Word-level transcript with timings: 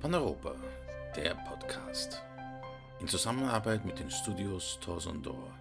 Paneuropa, 0.00 0.54
der 1.16 1.34
Podcast. 1.34 2.22
In 3.00 3.08
Zusammenarbeit 3.08 3.84
mit 3.84 3.98
den 3.98 4.12
Studios 4.12 4.78
Torsondor. 4.80 5.52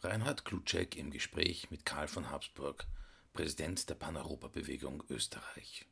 Reinhard 0.00 0.44
Klutschek 0.44 0.96
im 0.96 1.10
Gespräch 1.10 1.68
mit 1.68 1.84
Karl 1.84 2.06
von 2.06 2.30
Habsburg, 2.30 2.86
Präsident 3.32 3.90
der 3.90 3.96
Paneuropa-Bewegung 3.96 5.02
Österreich. 5.10 5.86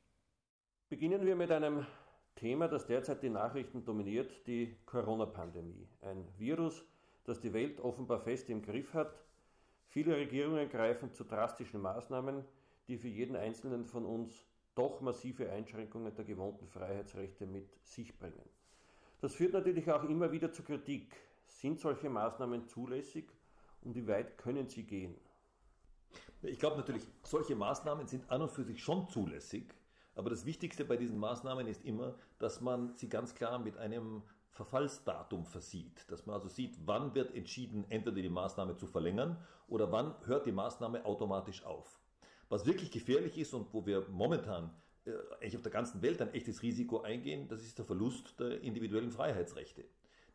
Beginnen 0.90 1.26
wir 1.26 1.34
mit 1.34 1.50
einem 1.50 1.84
Thema, 2.36 2.68
das 2.68 2.86
derzeit 2.86 3.20
die 3.24 3.30
Nachrichten 3.30 3.84
dominiert, 3.84 4.46
die 4.46 4.76
Corona-Pandemie. 4.86 5.88
Ein 6.02 6.28
Virus, 6.38 6.84
das 7.24 7.40
die 7.40 7.52
Welt 7.52 7.80
offenbar 7.80 8.20
fest 8.20 8.48
im 8.48 8.62
Griff 8.62 8.94
hat. 8.94 9.12
Viele 9.88 10.16
Regierungen 10.16 10.68
greifen 10.70 11.12
zu 11.12 11.24
drastischen 11.24 11.80
Maßnahmen, 11.80 12.44
die 12.86 12.96
für 12.96 13.08
jeden 13.08 13.34
Einzelnen 13.34 13.86
von 13.86 14.06
uns 14.06 14.46
doch 14.74 15.00
massive 15.00 15.50
Einschränkungen 15.50 16.14
der 16.14 16.24
gewohnten 16.24 16.68
Freiheitsrechte 16.68 17.46
mit 17.46 17.68
sich 17.84 18.16
bringen. 18.18 18.48
Das 19.20 19.34
führt 19.34 19.52
natürlich 19.52 19.90
auch 19.90 20.04
immer 20.04 20.32
wieder 20.32 20.52
zu 20.52 20.62
Kritik. 20.62 21.14
Sind 21.46 21.80
solche 21.80 22.08
Maßnahmen 22.08 22.68
zulässig 22.68 23.28
und 23.82 23.94
wie 23.94 24.06
weit 24.06 24.38
können 24.38 24.68
sie 24.68 24.84
gehen? 24.84 25.14
Ich 26.42 26.58
glaube 26.58 26.78
natürlich, 26.78 27.06
solche 27.22 27.54
Maßnahmen 27.54 28.06
sind 28.06 28.30
an 28.30 28.42
und 28.42 28.50
für 28.50 28.64
sich 28.64 28.82
schon 28.82 29.08
zulässig. 29.08 29.74
Aber 30.14 30.30
das 30.30 30.46
Wichtigste 30.46 30.84
bei 30.84 30.96
diesen 30.96 31.18
Maßnahmen 31.18 31.66
ist 31.66 31.84
immer, 31.84 32.14
dass 32.38 32.60
man 32.60 32.96
sie 32.96 33.08
ganz 33.08 33.34
klar 33.34 33.58
mit 33.58 33.76
einem 33.76 34.22
Verfallsdatum 34.50 35.44
versieht. 35.44 36.10
Dass 36.10 36.26
man 36.26 36.34
also 36.34 36.48
sieht, 36.48 36.76
wann 36.86 37.14
wird 37.14 37.34
entschieden, 37.34 37.84
entweder 37.90 38.20
die 38.22 38.28
Maßnahme 38.28 38.76
zu 38.76 38.86
verlängern 38.86 39.36
oder 39.68 39.92
wann 39.92 40.14
hört 40.26 40.46
die 40.46 40.52
Maßnahme 40.52 41.04
automatisch 41.04 41.64
auf. 41.64 42.00
Was 42.50 42.66
wirklich 42.66 42.90
gefährlich 42.90 43.38
ist 43.38 43.54
und 43.54 43.72
wo 43.72 43.86
wir 43.86 44.06
momentan 44.10 44.74
äh, 45.06 45.12
eigentlich 45.40 45.56
auf 45.56 45.62
der 45.62 45.70
ganzen 45.70 46.02
Welt 46.02 46.20
ein 46.20 46.34
echtes 46.34 46.62
Risiko 46.62 47.00
eingehen, 47.00 47.48
das 47.48 47.62
ist 47.62 47.78
der 47.78 47.84
Verlust 47.84 48.38
der 48.38 48.60
individuellen 48.60 49.12
Freiheitsrechte. 49.12 49.84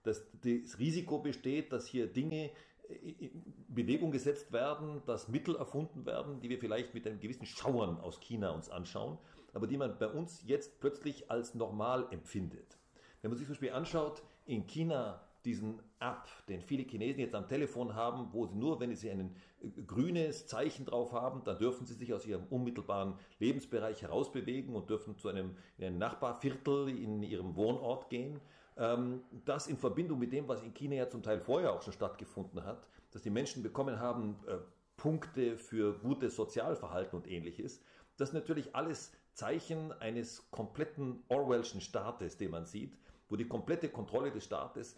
Dass 0.02 0.26
das 0.42 0.80
Risiko 0.80 1.20
besteht, 1.20 1.74
dass 1.74 1.86
hier 1.86 2.08
Dinge 2.08 2.52
äh, 2.88 3.26
in 3.26 3.54
Bewegung 3.68 4.12
gesetzt 4.12 4.54
werden, 4.54 5.02
dass 5.06 5.28
Mittel 5.28 5.58
erfunden 5.58 6.06
werden, 6.06 6.40
die 6.40 6.50
wir 6.50 6.58
vielleicht 6.58 6.94
mit 6.94 7.06
einem 7.06 7.20
gewissen 7.20 7.46
Schauern 7.46 8.00
aus 8.00 8.22
China 8.22 8.52
uns 8.52 8.70
anschauen, 8.70 9.18
aber 9.54 9.68
die 9.68 9.78
man 9.78 10.00
bei 10.00 10.08
uns 10.08 10.42
jetzt 10.46 10.80
plötzlich 10.80 11.30
als 11.30 11.54
normal 11.54 12.08
empfindet. 12.12 12.78
Wenn 13.22 13.30
man 13.30 13.38
sich 13.38 13.46
zum 13.46 13.56
Beispiel 13.56 13.72
anschaut, 13.72 14.24
in 14.46 14.68
China 14.68 15.25
diesen 15.46 15.80
App, 16.00 16.28
den 16.50 16.62
viele 16.62 16.84
Chinesen 16.84 17.20
jetzt 17.20 17.36
am 17.36 17.48
Telefon 17.48 17.96
haben, 17.96 18.30
wo 18.34 18.46
sie 18.46 18.56
nur, 18.56 18.80
wenn 18.80 18.96
sie 18.96 19.10
ein 19.10 19.36
äh, 19.62 19.82
grünes 19.84 20.48
Zeichen 20.48 20.86
drauf 20.86 21.14
haben, 21.14 21.44
dann 21.44 21.58
dürfen 21.58 21.86
sie 21.86 21.94
sich 21.94 22.14
aus 22.14 22.26
ihrem 22.26 22.46
unmittelbaren 22.50 23.14
Lebensbereich 23.40 24.02
herausbewegen 24.02 24.76
und 24.76 24.90
dürfen 24.90 25.18
zu 25.18 25.30
einem, 25.30 25.56
in 25.78 25.86
ein 25.86 25.98
Nachbarviertel 25.98 26.90
in 26.90 27.24
ihrem 27.24 27.56
Wohnort 27.56 28.10
gehen. 28.10 28.42
Ähm, 28.78 29.22
das 29.46 29.68
in 29.68 29.78
Verbindung 29.78 30.20
mit 30.20 30.34
dem, 30.34 30.48
was 30.48 30.64
in 30.64 30.74
China 30.74 30.96
ja 30.96 31.10
zum 31.10 31.24
Teil 31.24 31.40
vorher 31.40 31.74
auch 31.74 31.82
schon 31.82 31.94
stattgefunden 31.94 32.64
hat, 32.64 32.88
dass 33.12 33.22
die 33.22 33.30
Menschen 33.30 33.64
bekommen 33.64 34.00
haben, 34.00 34.36
äh, 34.48 34.58
Punkte 34.98 35.58
für 35.58 35.98
gutes 36.00 36.36
Sozialverhalten 36.36 37.18
und 37.18 37.28
ähnliches. 37.28 37.82
Das 38.18 38.30
ist 38.30 38.34
natürlich 38.34 38.76
alles 38.76 39.12
Zeichen 39.34 39.92
eines 39.92 40.50
kompletten 40.52 41.24
Orwellschen 41.28 41.82
Staates, 41.82 42.38
den 42.38 42.52
man 42.52 42.66
sieht, 42.66 42.98
wo 43.30 43.36
die 43.36 43.48
komplette 43.48 43.90
Kontrolle 43.90 44.32
des 44.32 44.46
Staates 44.46 44.96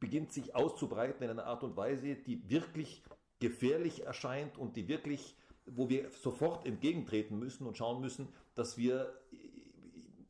beginnt 0.00 0.32
sich 0.32 0.54
auszubreiten 0.54 1.24
in 1.24 1.30
einer 1.30 1.46
Art 1.46 1.64
und 1.64 1.76
Weise, 1.76 2.14
die 2.14 2.48
wirklich 2.48 3.02
gefährlich 3.40 4.04
erscheint 4.04 4.58
und 4.58 4.76
die 4.76 4.88
wirklich, 4.88 5.36
wo 5.66 5.88
wir 5.88 6.10
sofort 6.10 6.66
entgegentreten 6.66 7.38
müssen 7.38 7.66
und 7.66 7.76
schauen 7.76 8.00
müssen, 8.00 8.28
dass 8.54 8.78
wir, 8.78 9.12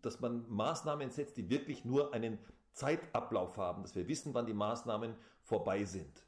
dass 0.03 0.21
man 0.21 0.49
Maßnahmen 0.49 1.11
setzt, 1.11 1.37
die 1.37 1.49
wirklich 1.51 1.85
nur 1.85 2.13
einen 2.13 2.39
Zeitablauf 2.73 3.57
haben, 3.57 3.83
dass 3.83 3.95
wir 3.95 4.09
wissen, 4.09 4.35
wann 4.35 4.47
die 4.47 4.55
Maßnahmen 4.55 5.15
vorbei 5.43 5.85
sind. 5.85 6.25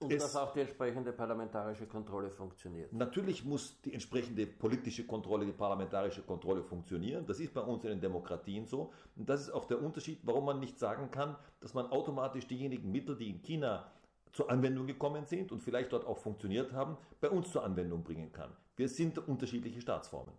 Und 0.00 0.12
dass 0.12 0.34
auch 0.34 0.54
die 0.54 0.60
entsprechende 0.60 1.12
parlamentarische 1.12 1.86
Kontrolle 1.86 2.30
funktioniert. 2.30 2.90
Natürlich 2.92 3.44
muss 3.44 3.78
die 3.82 3.92
entsprechende 3.92 4.46
politische 4.46 5.06
Kontrolle, 5.06 5.44
die 5.44 5.52
parlamentarische 5.52 6.22
Kontrolle 6.22 6.62
funktionieren. 6.62 7.26
Das 7.26 7.38
ist 7.38 7.52
bei 7.52 7.60
uns 7.60 7.84
in 7.84 7.90
den 7.90 8.00
Demokratien 8.00 8.64
so. 8.64 8.92
Und 9.14 9.28
das 9.28 9.42
ist 9.42 9.50
auch 9.50 9.66
der 9.66 9.82
Unterschied, 9.82 10.20
warum 10.22 10.46
man 10.46 10.58
nicht 10.58 10.78
sagen 10.78 11.10
kann, 11.10 11.36
dass 11.60 11.74
man 11.74 11.86
automatisch 11.90 12.46
diejenigen 12.46 12.90
Mittel, 12.90 13.14
die 13.14 13.28
in 13.28 13.42
China 13.42 13.92
zur 14.32 14.50
Anwendung 14.50 14.86
gekommen 14.86 15.26
sind 15.26 15.52
und 15.52 15.60
vielleicht 15.60 15.92
dort 15.92 16.06
auch 16.06 16.16
funktioniert 16.16 16.72
haben, 16.72 16.96
bei 17.20 17.28
uns 17.28 17.52
zur 17.52 17.62
Anwendung 17.62 18.02
bringen 18.02 18.32
kann. 18.32 18.50
Wir 18.76 18.88
sind 18.88 19.18
unterschiedliche 19.28 19.82
Staatsformen. 19.82 20.32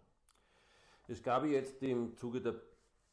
Es 1.08 1.22
gab 1.22 1.46
jetzt 1.46 1.84
im 1.84 2.16
Zuge 2.16 2.42
der 2.42 2.56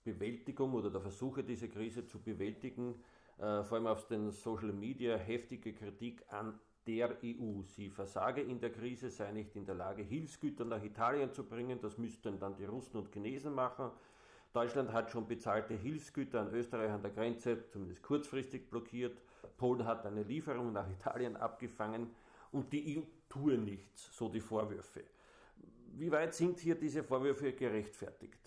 Bewältigung 0.04 0.72
oder 0.72 0.90
der 0.90 1.00
Versuche, 1.00 1.42
diese 1.44 1.68
Krise 1.68 2.06
zu 2.06 2.20
bewältigen, 2.20 2.94
äh, 3.38 3.62
vor 3.62 3.78
allem 3.78 3.86
auf 3.86 4.06
den 4.06 4.30
Social 4.30 4.72
Media 4.72 5.16
heftige 5.16 5.72
Kritik 5.72 6.24
an 6.30 6.58
der 6.86 7.16
EU. 7.22 7.62
Sie 7.62 7.90
versage 7.90 8.40
in 8.40 8.60
der 8.60 8.70
Krise, 8.70 9.10
sei 9.10 9.30
nicht 9.32 9.54
in 9.54 9.66
der 9.66 9.74
Lage, 9.74 10.02
Hilfsgüter 10.02 10.64
nach 10.64 10.82
Italien 10.82 11.32
zu 11.32 11.44
bringen. 11.44 11.78
Das 11.80 11.98
müssten 11.98 12.38
dann 12.40 12.56
die 12.56 12.64
Russen 12.64 12.96
und 12.96 13.12
Chinesen 13.12 13.54
machen. 13.54 13.90
Deutschland 14.52 14.92
hat 14.92 15.10
schon 15.10 15.28
bezahlte 15.28 15.74
Hilfsgüter 15.74 16.40
an 16.40 16.52
Österreich 16.52 16.90
an 16.90 17.02
der 17.02 17.10
Grenze, 17.10 17.68
zumindest 17.68 18.02
kurzfristig 18.02 18.70
blockiert. 18.70 19.20
Polen 19.56 19.84
hat 19.84 20.06
eine 20.06 20.22
Lieferung 20.22 20.72
nach 20.72 20.88
Italien 20.90 21.36
abgefangen 21.36 22.10
und 22.50 22.72
die 22.72 22.98
EU 22.98 23.02
tue 23.28 23.58
nichts, 23.58 24.16
so 24.16 24.28
die 24.28 24.40
Vorwürfe. 24.40 25.04
Wie 25.92 26.10
weit 26.10 26.34
sind 26.34 26.58
hier 26.58 26.74
diese 26.74 27.02
Vorwürfe 27.02 27.52
gerechtfertigt? 27.52 28.38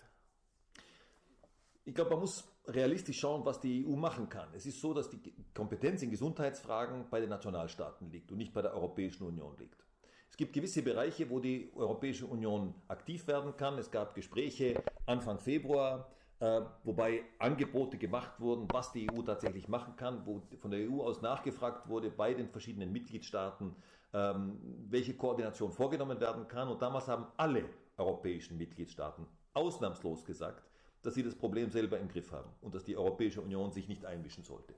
Ich 1.86 1.94
glaube, 1.94 2.12
man 2.12 2.22
muss 2.22 2.51
realistisch 2.68 3.20
schauen, 3.20 3.46
was 3.46 3.60
die 3.60 3.86
EU 3.86 3.96
machen 3.96 4.30
kann. 4.30 4.50
Es 4.54 4.66
ist 4.66 4.80
so, 4.80 4.94
dass 4.94 5.10
die 5.10 5.20
Kompetenz 5.54 6.02
in 6.04 6.12
Gesundheitsfragen 6.12 7.06
bei 7.10 7.20
den 7.20 7.30
Nationalstaaten 7.30 8.10
liegt 8.12 8.32
und 8.32 8.38
nicht 8.38 8.54
bei 8.54 8.62
der 8.62 8.74
Europäischen 8.74 9.26
Union 9.26 9.58
liegt. 9.58 9.84
Es 10.30 10.38
gibt 10.38 10.54
gewisse 10.54 10.82
Bereiche, 10.82 11.30
wo 11.30 11.40
die 11.40 11.72
Europäische 11.76 12.26
Union 12.26 12.74
aktiv 12.88 13.28
werden 13.28 13.58
kann. 13.58 13.78
Es 13.78 13.92
gab 13.92 14.16
Gespräche 14.16 14.82
Anfang 15.06 15.40
Februar, 15.40 16.10
äh, 16.40 16.62
wobei 16.84 17.24
Angebote 17.38 17.98
gemacht 17.98 18.40
wurden, 18.40 18.68
was 18.72 18.94
die 18.94 19.12
EU 19.12 19.22
tatsächlich 19.24 19.68
machen 19.68 19.96
kann, 19.96 20.26
wo 20.26 20.42
von 20.58 20.72
der 20.72 20.90
EU 20.90 21.02
aus 21.02 21.22
nachgefragt 21.22 21.90
wurde 21.90 22.10
bei 22.10 22.34
den 22.34 22.48
verschiedenen 22.48 22.92
Mitgliedstaaten, 22.92 23.76
ähm, 24.14 24.58
welche 24.90 25.16
Koordination 25.16 25.72
vorgenommen 25.72 26.20
werden 26.20 26.48
kann. 26.48 26.70
Und 26.70 26.82
damals 26.82 27.08
haben 27.08 27.28
alle 27.38 27.66
europäischen 27.98 28.58
Mitgliedstaaten 28.58 29.28
ausnahmslos 29.54 30.26
gesagt, 30.26 30.64
dass 31.02 31.14
sie 31.14 31.24
das 31.24 31.36
Problem 31.36 31.72
selber 31.72 32.00
im 32.00 32.08
Griff 32.08 32.32
haben 32.32 32.50
und 32.62 32.76
dass 32.76 32.84
die 32.84 32.98
Europäische 32.98 33.42
Union 33.42 33.72
sich 33.72 33.88
nicht 33.88 34.06
einmischen 34.06 34.44
sollte. 34.44 34.74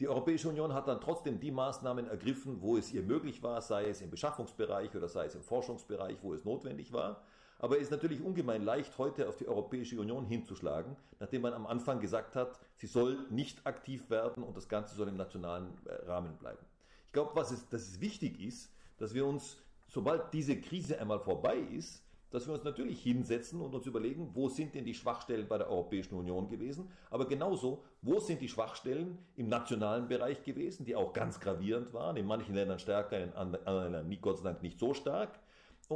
Die 0.00 0.08
Europäische 0.08 0.48
Union 0.48 0.72
hat 0.72 0.88
dann 0.88 1.00
trotzdem 1.00 1.40
die 1.40 1.50
Maßnahmen 1.50 2.08
ergriffen, 2.08 2.62
wo 2.62 2.78
es 2.78 2.90
ihr 2.92 3.02
möglich 3.02 3.42
war, 3.42 3.60
sei 3.60 3.86
es 3.86 4.00
im 4.00 4.10
Beschaffungsbereich 4.10 4.94
oder 4.96 5.08
sei 5.08 5.26
es 5.26 5.34
im 5.34 5.42
Forschungsbereich, 5.42 6.16
wo 6.22 6.32
es 6.32 6.44
notwendig 6.44 6.90
war. 6.92 7.22
Aber 7.58 7.76
es 7.76 7.82
ist 7.82 7.90
natürlich 7.90 8.22
ungemein 8.22 8.64
leicht, 8.64 8.96
heute 8.96 9.28
auf 9.28 9.36
die 9.36 9.46
Europäische 9.46 10.00
Union 10.00 10.24
hinzuschlagen, 10.24 10.96
nachdem 11.18 11.42
man 11.42 11.52
am 11.52 11.66
Anfang 11.66 12.00
gesagt 12.00 12.34
hat, 12.34 12.58
sie 12.76 12.86
soll 12.86 13.26
nicht 13.28 13.66
aktiv 13.66 14.08
werden 14.08 14.42
und 14.42 14.56
das 14.56 14.70
Ganze 14.70 14.94
soll 14.94 15.08
im 15.08 15.18
nationalen 15.18 15.66
äh, 15.84 15.92
Rahmen 16.06 16.38
bleiben. 16.38 16.64
Ich 17.04 17.12
glaube, 17.12 17.32
was 17.34 17.50
es, 17.50 17.68
dass 17.68 17.82
es 17.82 18.00
wichtig 18.00 18.40
ist, 18.40 18.72
dass 18.96 19.12
wir 19.12 19.26
uns, 19.26 19.58
sobald 19.88 20.32
diese 20.32 20.58
Krise 20.58 20.98
einmal 20.98 21.20
vorbei 21.20 21.58
ist, 21.58 22.02
dass 22.30 22.46
wir 22.46 22.54
uns 22.54 22.64
natürlich 22.64 23.02
hinsetzen 23.02 23.60
und 23.60 23.74
uns 23.74 23.86
überlegen, 23.86 24.30
wo 24.34 24.48
sind 24.48 24.74
denn 24.74 24.84
die 24.84 24.94
Schwachstellen 24.94 25.48
bei 25.48 25.58
der 25.58 25.68
Europäischen 25.68 26.14
Union 26.14 26.48
gewesen, 26.48 26.90
aber 27.10 27.26
genauso, 27.26 27.82
wo 28.02 28.20
sind 28.20 28.40
die 28.40 28.48
Schwachstellen 28.48 29.18
im 29.36 29.48
nationalen 29.48 30.08
Bereich 30.08 30.42
gewesen, 30.42 30.84
die 30.84 30.96
auch 30.96 31.12
ganz 31.12 31.40
gravierend 31.40 31.92
waren, 31.92 32.16
in 32.16 32.26
manchen 32.26 32.54
Ländern 32.54 32.78
stärker, 32.78 33.22
in 33.22 33.32
anderen 33.32 33.92
Ländern 33.92 34.20
Gott 34.20 34.38
sei 34.38 34.44
Dank 34.44 34.62
nicht 34.62 34.78
so 34.78 34.94
stark 34.94 35.38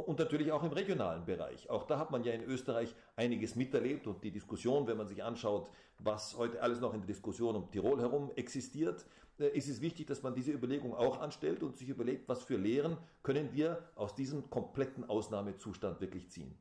und 0.01 0.19
natürlich 0.19 0.51
auch 0.51 0.63
im 0.63 0.71
regionalen 0.71 1.25
Bereich. 1.25 1.69
Auch 1.69 1.83
da 1.83 1.97
hat 1.97 2.11
man 2.11 2.23
ja 2.23 2.33
in 2.33 2.43
Österreich 2.43 2.93
einiges 3.15 3.55
miterlebt 3.55 4.07
und 4.07 4.23
die 4.23 4.31
Diskussion, 4.31 4.87
wenn 4.87 4.97
man 4.97 5.07
sich 5.07 5.23
anschaut, 5.23 5.69
was 5.99 6.37
heute 6.37 6.61
alles 6.61 6.81
noch 6.81 6.93
in 6.93 6.99
der 6.99 7.07
Diskussion 7.07 7.55
um 7.55 7.71
Tirol 7.71 8.01
herum 8.01 8.29
existiert, 8.35 9.05
äh, 9.39 9.47
ist 9.47 9.69
es 9.69 9.81
wichtig, 9.81 10.07
dass 10.07 10.21
man 10.21 10.35
diese 10.35 10.51
Überlegung 10.51 10.93
auch 10.93 11.21
anstellt 11.21 11.63
und 11.63 11.77
sich 11.77 11.87
überlegt, 11.87 12.27
was 12.27 12.43
für 12.43 12.57
Lehren 12.57 12.97
können 13.23 13.53
wir 13.53 13.89
aus 13.95 14.13
diesem 14.13 14.49
kompletten 14.49 15.09
Ausnahmezustand 15.09 16.01
wirklich 16.01 16.29
ziehen. 16.29 16.53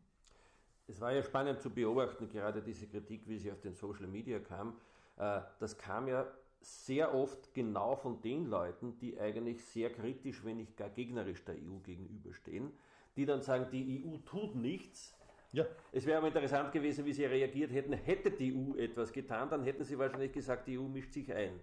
Es 0.87 1.01
war 1.01 1.13
ja 1.13 1.23
spannend 1.23 1.61
zu 1.61 1.71
beobachten, 1.71 2.29
gerade 2.29 2.63
diese 2.63 2.87
Kritik, 2.87 3.27
wie 3.27 3.39
sie 3.39 3.51
auf 3.51 3.61
den 3.61 3.75
Social 3.75 4.07
Media 4.07 4.39
kam. 4.39 4.77
Äh, 5.17 5.41
das 5.59 5.77
kam 5.77 6.07
ja 6.07 6.25
sehr 6.61 7.13
oft 7.13 7.53
genau 7.53 7.97
von 7.97 8.23
den 8.23 8.47
Leuten, 8.47 8.97
die 8.99 9.19
eigentlich 9.19 9.65
sehr 9.65 9.91
kritisch, 9.91 10.45
wenn 10.45 10.59
nicht 10.59 10.77
gar 10.77 10.89
gegnerisch 10.89 11.45
der 11.45 11.57
EU 11.57 11.79
gegenüberstehen 11.83 12.73
die 13.17 13.27
dann 13.27 13.43
sagen, 13.43 13.67
die 13.71 14.05
EU 14.05 14.17
tut 14.25 14.55
nichts. 14.55 15.17
Ja. 15.53 15.65
Es 15.93 16.05
wäre 16.05 16.19
aber 16.19 16.27
interessant 16.27 16.73
gewesen, 16.73 17.05
wie 17.05 17.13
sie 17.13 17.25
reagiert 17.25 17.73
hätten. 17.73 17.93
Hätte 17.93 18.31
die 18.31 18.55
EU 18.55 18.77
etwas 18.77 19.13
getan, 19.13 19.49
dann 19.49 19.63
hätten 19.63 19.85
sie 19.85 19.97
wahrscheinlich 19.97 20.33
gesagt, 20.33 20.67
die 20.67 20.79
EU 20.79 20.83
mischt 20.83 21.13
sich 21.13 21.33
ein. 21.33 21.61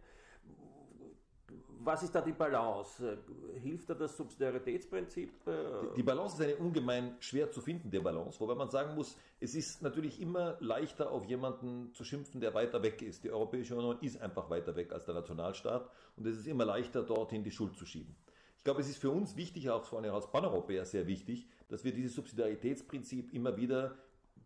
was 1.83 2.03
ist 2.03 2.13
da 2.13 2.21
die 2.21 2.31
Balance? 2.31 3.17
Hilft 3.61 3.89
da 3.89 3.93
das 3.93 4.15
Subsidiaritätsprinzip? 4.15 5.31
Die, 5.45 5.95
die 5.97 6.03
Balance 6.03 6.35
ist 6.35 6.41
eine 6.41 6.55
ungemein 6.55 7.15
schwer 7.19 7.51
zu 7.51 7.59
findende 7.59 7.99
Balance, 7.99 8.39
wobei 8.39 8.55
man 8.55 8.69
sagen 8.69 8.95
muss, 8.95 9.17
es 9.39 9.55
ist 9.55 9.81
natürlich 9.81 10.21
immer 10.21 10.57
leichter, 10.59 11.11
auf 11.11 11.25
jemanden 11.25 11.93
zu 11.93 12.03
schimpfen, 12.03 12.39
der 12.39 12.53
weiter 12.53 12.81
weg 12.83 13.01
ist. 13.01 13.23
Die 13.23 13.31
Europäische 13.31 13.75
Union 13.75 13.97
ist 14.01 14.21
einfach 14.21 14.49
weiter 14.49 14.75
weg 14.75 14.93
als 14.93 15.05
der 15.05 15.15
Nationalstaat 15.15 15.89
und 16.15 16.25
es 16.27 16.37
ist 16.37 16.47
immer 16.47 16.65
leichter, 16.65 17.03
dorthin 17.03 17.43
die 17.43 17.51
Schuld 17.51 17.75
zu 17.75 17.85
schieben. 17.85 18.15
Ich 18.61 18.63
glaube, 18.63 18.81
es 18.81 18.89
ist 18.89 18.99
für 18.99 19.09
uns 19.09 19.35
wichtig, 19.35 19.71
auch 19.71 19.83
vor 19.85 19.99
allem 19.99 20.13
als 20.13 20.29
Paneuropäer 20.29 20.85
sehr 20.85 21.07
wichtig, 21.07 21.47
dass 21.67 21.83
wir 21.83 21.93
dieses 21.93 22.13
Subsidiaritätsprinzip 22.13 23.33
immer 23.33 23.57
wieder 23.57 23.97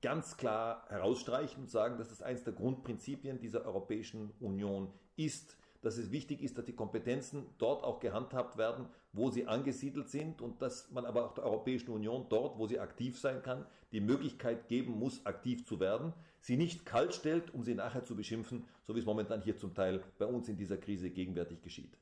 ganz 0.01 0.37
klar 0.37 0.85
herausstreichen 0.87 1.63
und 1.63 1.69
sagen, 1.69 1.97
dass 1.97 2.07
das 2.07 2.21
eines 2.21 2.43
der 2.45 2.53
Grundprinzipien 2.53 3.39
dieser 3.39 3.65
Europäischen 3.65 4.31
Union 4.39 4.93
ist 5.17 5.57
dass 5.85 5.99
es 5.99 6.11
wichtig 6.11 6.41
ist, 6.41 6.57
dass 6.57 6.65
die 6.65 6.73
Kompetenzen 6.73 7.45
dort 7.59 7.83
auch 7.83 7.99
gehandhabt 7.99 8.57
werden, 8.57 8.87
wo 9.13 9.29
sie 9.29 9.45
angesiedelt 9.45 10.09
sind 10.09 10.41
und 10.41 10.59
dass 10.59 10.89
man 10.89 11.05
aber 11.05 11.25
auch 11.25 11.35
der 11.35 11.43
Europäischen 11.43 11.91
Union 11.91 12.25
dort, 12.27 12.57
wo 12.57 12.65
sie 12.65 12.79
aktiv 12.79 13.19
sein 13.19 13.43
kann, 13.43 13.67
die 13.91 14.01
Möglichkeit 14.01 14.67
geben 14.67 14.97
muss, 14.97 15.23
aktiv 15.27 15.63
zu 15.63 15.79
werden, 15.79 16.11
sie 16.41 16.57
nicht 16.57 16.87
kalt 16.87 17.13
stellt, 17.13 17.53
um 17.53 17.63
sie 17.63 17.75
nachher 17.75 18.03
zu 18.03 18.15
beschimpfen, 18.15 18.65
so 18.87 18.95
wie 18.95 18.99
es 18.99 19.05
momentan 19.05 19.43
hier 19.43 19.57
zum 19.57 19.75
Teil 19.75 20.03
bei 20.17 20.25
uns 20.25 20.49
in 20.49 20.57
dieser 20.57 20.77
Krise 20.77 21.11
gegenwärtig 21.11 21.61
geschieht. 21.61 21.95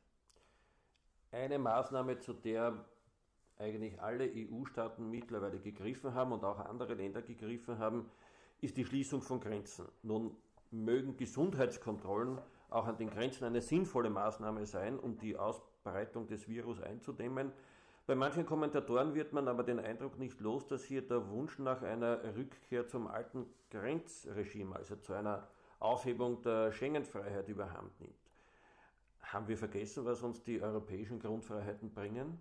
Eine 1.33 1.57
Maßnahme, 1.57 2.19
zu 2.19 2.33
der 2.33 2.85
eigentlich 3.57 3.99
alle 3.99 4.29
EU-Staaten 4.31 5.09
mittlerweile 5.09 5.57
gegriffen 5.57 6.13
haben 6.13 6.31
und 6.31 6.45
auch 6.45 6.59
andere 6.59 6.93
Länder 6.93 7.23
gegriffen 7.23 7.79
haben, 7.79 8.07
ist 8.61 8.77
die 8.77 8.85
Schließung 8.85 9.23
von 9.23 9.39
Grenzen. 9.39 9.87
Nun 10.03 10.37
mögen 10.69 11.17
Gesundheitskontrollen 11.17 12.39
auch 12.69 12.85
an 12.85 12.97
den 12.97 13.09
Grenzen 13.09 13.45
eine 13.45 13.61
sinnvolle 13.61 14.11
Maßnahme 14.11 14.67
sein, 14.67 14.99
um 14.99 15.17
die 15.17 15.35
Ausbreitung 15.35 16.27
des 16.27 16.47
Virus 16.47 16.79
einzudämmen. 16.79 17.51
Bei 18.05 18.13
manchen 18.13 18.45
Kommentatoren 18.45 19.15
wird 19.15 19.33
man 19.33 19.47
aber 19.47 19.63
den 19.63 19.79
Eindruck 19.79 20.19
nicht 20.19 20.39
los, 20.39 20.67
dass 20.67 20.83
hier 20.83 21.01
der 21.01 21.29
Wunsch 21.29 21.57
nach 21.57 21.81
einer 21.81 22.35
Rückkehr 22.35 22.85
zum 22.85 23.07
alten 23.07 23.47
Grenzregime, 23.71 24.75
also 24.75 24.97
zu 24.97 25.13
einer 25.13 25.47
Aufhebung 25.79 26.43
der 26.43 26.71
Schengen-Freiheit 26.71 27.47
überhand 27.47 27.99
nimmt. 27.99 28.22
Haben 29.33 29.47
wir 29.47 29.57
vergessen, 29.57 30.05
was 30.05 30.21
uns 30.21 30.43
die 30.43 30.61
europäischen 30.61 31.19
Grundfreiheiten 31.19 31.93
bringen? 31.93 32.39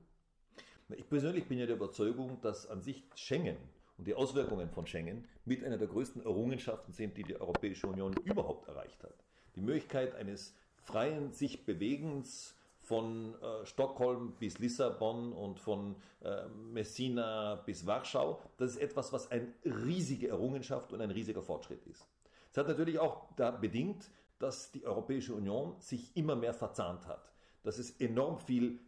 Ich 0.95 1.09
persönlich 1.09 1.49
bin 1.49 1.59
ja 1.59 1.67
der 1.67 1.77
Überzeugung, 1.77 2.41
dass 2.43 2.69
an 2.69 2.83
sich 2.83 3.03
Schengen 3.15 3.57
und 3.97 4.07
die 4.07 4.15
Auswirkungen 4.15 4.69
von 4.69 4.87
Schengen 4.87 5.27
mit 5.47 5.65
einer 5.65 5.79
der 5.79 5.89
größten 5.89 6.23
Errungenschaften 6.23 6.93
sind, 6.93 7.17
die 7.17 7.25
die 7.25 7.41
Europäische 7.41 7.89
Union 7.89 8.13
überhaupt 8.25 8.69
erreicht 8.69 9.03
hat 9.03 9.15
die 9.55 9.61
Möglichkeit 9.61 10.15
eines 10.15 10.55
freien 10.77 11.33
sich 11.33 11.65
Bewegens 11.65 12.57
von 12.81 13.35
äh, 13.41 13.65
Stockholm 13.65 14.35
bis 14.39 14.59
Lissabon 14.59 15.33
und 15.33 15.61
von 15.61 15.95
äh, 16.23 16.49
Messina 16.49 17.57
bis 17.67 17.87
Warschau, 17.87 18.41
das 18.57 18.73
ist 18.73 18.79
etwas, 18.79 19.13
was 19.13 19.31
eine 19.31 19.47
riesige 19.65 20.29
Errungenschaft 20.29 20.93
und 20.93 21.01
ein 21.01 21.11
riesiger 21.11 21.43
Fortschritt 21.43 21.87
ist. 21.87 22.09
Es 22.51 22.59
hat 22.59 22.69
natürlich 22.69 22.99
auch 22.99 23.29
da 23.37 23.51
bedingt, 23.51 24.11
dass 24.43 24.73
die 24.73 24.85
Europäische 24.85 25.35
Union 25.35 25.77
sich 25.79 26.17
immer 26.17 26.35
mehr 26.35 26.53
verzahnt 26.53 27.07
hat, 27.07 27.31
dass 27.63 27.79
es 27.79 28.01
enorm 28.01 28.41
viel 28.41 28.81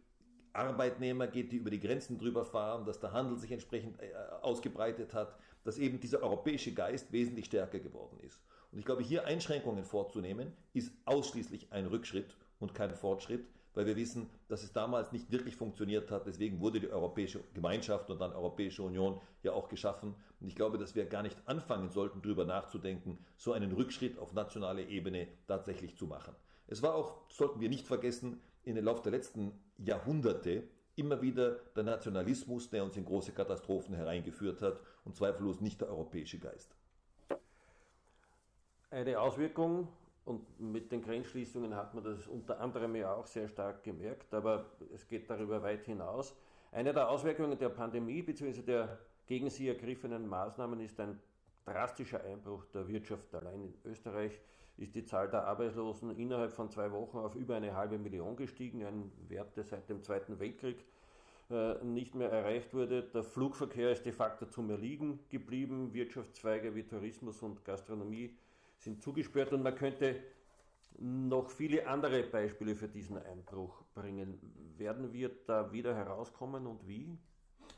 Arbeitnehmer 0.51 1.27
geht, 1.27 1.53
die 1.53 1.57
über 1.57 1.69
die 1.69 1.79
Grenzen 1.79 2.17
drüber 2.17 2.43
fahren, 2.43 2.85
dass 2.85 2.99
der 2.99 3.13
Handel 3.13 3.37
sich 3.37 3.51
entsprechend 3.53 3.97
äh, 4.01 4.11
ausgebreitet 4.41 5.13
hat, 5.13 5.37
dass 5.63 5.77
eben 5.77 5.99
dieser 6.01 6.21
europäische 6.21 6.73
Geist 6.73 7.11
wesentlich 7.13 7.45
stärker 7.45 7.79
geworden 7.79 8.19
ist. 8.19 8.41
Und 8.71 8.79
ich 8.79 8.85
glaube, 8.85 9.01
hier 9.01 9.23
Einschränkungen 9.23 9.85
vorzunehmen, 9.85 10.51
ist 10.73 10.91
ausschließlich 11.05 11.71
ein 11.71 11.85
Rückschritt 11.85 12.35
und 12.59 12.75
kein 12.75 12.93
Fortschritt, 12.93 13.47
weil 13.75 13.85
wir 13.85 13.95
wissen, 13.95 14.29
dass 14.47 14.63
es 14.63 14.73
damals 14.73 15.11
nicht 15.11 15.31
wirklich 15.31 15.55
funktioniert 15.55 16.09
hat. 16.09 16.25
Deswegen 16.25 16.59
wurde 16.59 16.79
die 16.79 16.89
Europäische 16.89 17.41
Gemeinschaft 17.53 18.09
und 18.09 18.19
dann 18.19 18.33
Europäische 18.33 18.81
Union 18.81 19.19
ja 19.43 19.51
auch 19.51 19.69
geschaffen. 19.69 20.15
Und 20.39 20.47
ich 20.47 20.55
glaube, 20.55 20.77
dass 20.77 20.95
wir 20.95 21.05
gar 21.05 21.21
nicht 21.21 21.37
anfangen 21.45 21.89
sollten, 21.89 22.21
darüber 22.21 22.45
nachzudenken, 22.45 23.19
so 23.37 23.53
einen 23.53 23.71
Rückschritt 23.71 24.17
auf 24.17 24.33
nationaler 24.33 24.87
Ebene 24.87 25.27
tatsächlich 25.47 25.95
zu 25.95 26.07
machen. 26.07 26.33
Es 26.67 26.81
war 26.81 26.95
auch, 26.95 27.17
sollten 27.29 27.59
wir 27.59 27.69
nicht 27.69 27.85
vergessen, 27.85 28.41
in 28.63 28.75
den 28.75 28.85
Lauf 28.85 29.01
der 29.03 29.11
letzten 29.11 29.51
Jahrhunderte 29.77 30.63
immer 30.95 31.21
wieder 31.21 31.51
der 31.75 31.83
Nationalismus, 31.83 32.69
der 32.69 32.83
uns 32.83 32.97
in 32.97 33.05
große 33.05 33.33
Katastrophen 33.33 33.95
hereingeführt 33.95 34.61
hat 34.61 34.79
und 35.03 35.15
zweifellos 35.15 35.61
nicht 35.61 35.81
der 35.81 35.89
europäische 35.89 36.39
Geist. 36.39 36.73
Eine 38.89 39.19
Auswirkung, 39.19 39.89
und 40.25 40.59
mit 40.59 40.91
den 40.91 41.01
Grenzschließungen 41.01 41.75
hat 41.75 41.93
man 41.93 42.03
das 42.03 42.27
unter 42.27 42.59
anderem 42.59 42.95
ja 42.95 43.13
auch 43.13 43.27
sehr 43.27 43.47
stark 43.47 43.83
gemerkt, 43.83 44.33
aber 44.33 44.65
es 44.93 45.07
geht 45.07 45.29
darüber 45.29 45.61
weit 45.61 45.85
hinaus. 45.85 46.35
Eine 46.71 46.93
der 46.93 47.09
Auswirkungen 47.09 47.57
der 47.57 47.69
Pandemie 47.69 48.21
bzw. 48.21 48.61
der 48.61 48.99
gegen 49.27 49.49
sie 49.49 49.67
ergriffenen 49.67 50.27
Maßnahmen 50.27 50.79
ist 50.81 50.99
ein 50.99 51.19
drastischer 51.63 52.23
Einbruch 52.23 52.65
der 52.65 52.87
Wirtschaft. 52.87 53.33
Allein 53.33 53.63
in 53.63 53.73
Österreich 53.91 54.39
ist 54.77 54.93
die 54.95 55.05
Zahl 55.05 55.29
der 55.29 55.45
Arbeitslosen 55.45 56.17
innerhalb 56.17 56.51
von 56.51 56.69
zwei 56.69 56.91
Wochen 56.91 57.17
auf 57.17 57.35
über 57.35 57.55
eine 57.55 57.75
halbe 57.75 57.97
Million 57.97 58.35
gestiegen, 58.35 58.83
ein 58.83 59.11
Wert, 59.29 59.55
der 59.55 59.63
seit 59.63 59.89
dem 59.89 60.03
Zweiten 60.03 60.39
Weltkrieg 60.39 60.83
äh, 61.49 61.83
nicht 61.83 62.13
mehr 62.13 62.31
erreicht 62.31 62.73
wurde. 62.73 63.03
Der 63.03 63.23
Flugverkehr 63.23 63.91
ist 63.91 64.05
de 64.05 64.11
facto 64.11 64.45
zum 64.47 64.69
Erliegen 64.69 65.19
geblieben. 65.29 65.93
Wirtschaftszweige 65.93 66.75
wie 66.75 66.83
Tourismus 66.83 67.41
und 67.41 67.63
Gastronomie 67.63 68.35
sind 68.85 69.01
zugesperrt 69.01 69.51
und 69.51 69.63
man 69.63 69.75
könnte 69.75 70.15
noch 70.97 71.49
viele 71.49 71.87
andere 71.87 72.23
Beispiele 72.23 72.75
für 72.75 72.87
diesen 72.87 73.17
Einbruch 73.17 73.83
bringen. 73.93 74.39
Werden 74.77 75.11
wir 75.11 75.29
da 75.45 75.71
wieder 75.73 75.93
herauskommen 75.93 76.65
und 76.65 76.87
wie? 76.87 77.17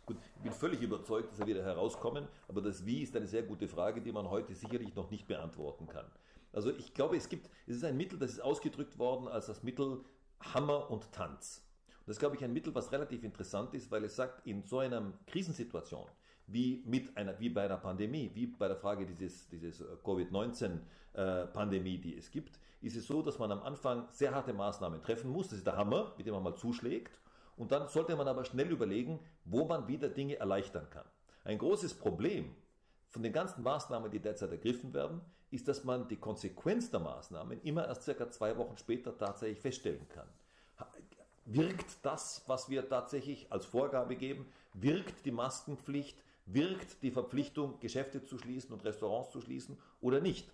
Gut, 0.06 0.18
ich 0.36 0.42
bin 0.44 0.51
völlig 0.51 0.81
überzeugt, 0.81 1.31
dass 1.31 1.39
wir 1.39 1.48
wieder 1.48 1.63
herauskommen, 1.63 2.27
aber 2.48 2.62
das 2.62 2.86
Wie 2.86 3.01
ist 3.01 3.15
eine 3.15 3.25
sehr 3.25 3.44
gute 3.44 3.68
Frage, 3.68 4.01
die 4.01 4.12
man 4.12 4.30
heute 4.30 4.54
sicherlich 4.54 4.95
noch 4.95 5.09
nicht 5.09 5.27
beantworten 5.27 5.88
kann. 5.88 6.06
Also 6.54 6.69
ich 6.71 6.94
glaube, 6.94 7.18
es 7.18 7.27
gibt, 7.27 7.50
es 7.65 7.77
ist 7.77 7.83
ein 7.83 7.98
Mittel, 7.98 8.19
das 8.19 8.31
ist 8.31 8.39
ausgedrückt 8.42 8.98
worden 8.98 9.27
als 9.27 9.48
das 9.48 9.63
Mittel 9.63 10.04
Hammer 10.54 10.89
und 10.92 11.12
Tanz. 11.12 11.63
Und 12.00 12.07
das 12.07 12.18
ist, 12.18 12.19
glaube 12.19 12.36
ich, 12.36 12.44
ein 12.44 12.54
Mittel, 12.54 12.74
was 12.75 12.92
relativ 12.92 13.24
interessant 13.24 13.74
ist, 13.74 13.92
weil 13.92 14.04
es 14.04 14.15
sagt, 14.15 14.45
in 14.45 14.63
so 14.63 14.80
einer 14.80 15.13
Krisensituation, 15.25 16.07
wie, 16.47 16.81
mit 16.85 17.15
einer, 17.17 17.39
wie 17.39 17.49
bei 17.49 17.65
einer 17.65 17.77
Pandemie, 17.77 18.31
wie 18.33 18.47
bei 18.47 18.67
der 18.67 18.77
Frage 18.77 19.05
dieses, 19.05 19.47
dieses 19.49 19.81
äh, 19.81 19.85
Covid-19-Pandemie, 20.03 21.95
äh, 21.95 21.99
die 21.99 22.17
es 22.17 22.31
gibt, 22.31 22.59
ist 22.81 22.95
es 22.95 23.07
so, 23.07 23.21
dass 23.21 23.38
man 23.38 23.51
am 23.51 23.61
Anfang 23.61 24.07
sehr 24.11 24.33
harte 24.33 24.53
Maßnahmen 24.53 25.01
treffen 25.01 25.29
muss. 25.29 25.49
Das 25.49 25.57
ist 25.57 25.67
der 25.67 25.75
Hammer, 25.75 26.13
mit 26.17 26.25
dem 26.25 26.33
man 26.33 26.44
mal 26.44 26.55
zuschlägt. 26.55 27.19
Und 27.57 27.71
dann 27.71 27.88
sollte 27.89 28.15
man 28.15 28.27
aber 28.27 28.45
schnell 28.45 28.71
überlegen, 28.71 29.19
wo 29.44 29.65
man 29.65 29.88
wieder 29.88 30.09
Dinge 30.09 30.38
erleichtern 30.38 30.89
kann. 30.89 31.05
Ein 31.44 31.57
großes 31.57 31.95
Problem 31.95 32.55
von 33.09 33.23
den 33.23 33.33
ganzen 33.33 33.63
Maßnahmen, 33.63 34.11
die 34.11 34.19
derzeit 34.19 34.51
ergriffen 34.51 34.94
werden, 34.94 35.21
ist, 35.49 35.67
dass 35.67 35.83
man 35.83 36.07
die 36.07 36.17
Konsequenz 36.17 36.91
der 36.91 36.99
Maßnahmen 36.99 37.61
immer 37.61 37.87
erst 37.87 38.04
circa 38.04 38.30
zwei 38.30 38.56
Wochen 38.57 38.77
später 38.77 39.18
tatsächlich 39.18 39.59
feststellen 39.59 40.07
kann. 40.09 40.27
Wirkt 41.45 42.06
das, 42.06 42.44
was 42.47 42.69
wir 42.69 42.87
tatsächlich 42.87 43.51
als 43.51 43.66
Vorgabe 43.66 44.18
geben? 44.18 44.45
Wirkt 44.73 45.25
die 45.25 45.31
Maskenpflicht? 45.31 46.21
Wirkt 46.47 47.04
die 47.04 47.11
Verpflichtung, 47.11 47.80
Geschäfte 47.81 48.23
zu 48.23 48.37
schließen 48.37 48.73
und 48.73 48.83
Restaurants 48.85 49.31
zu 49.31 49.42
schließen 49.42 49.77
oder 50.01 50.21
nicht? 50.21 50.49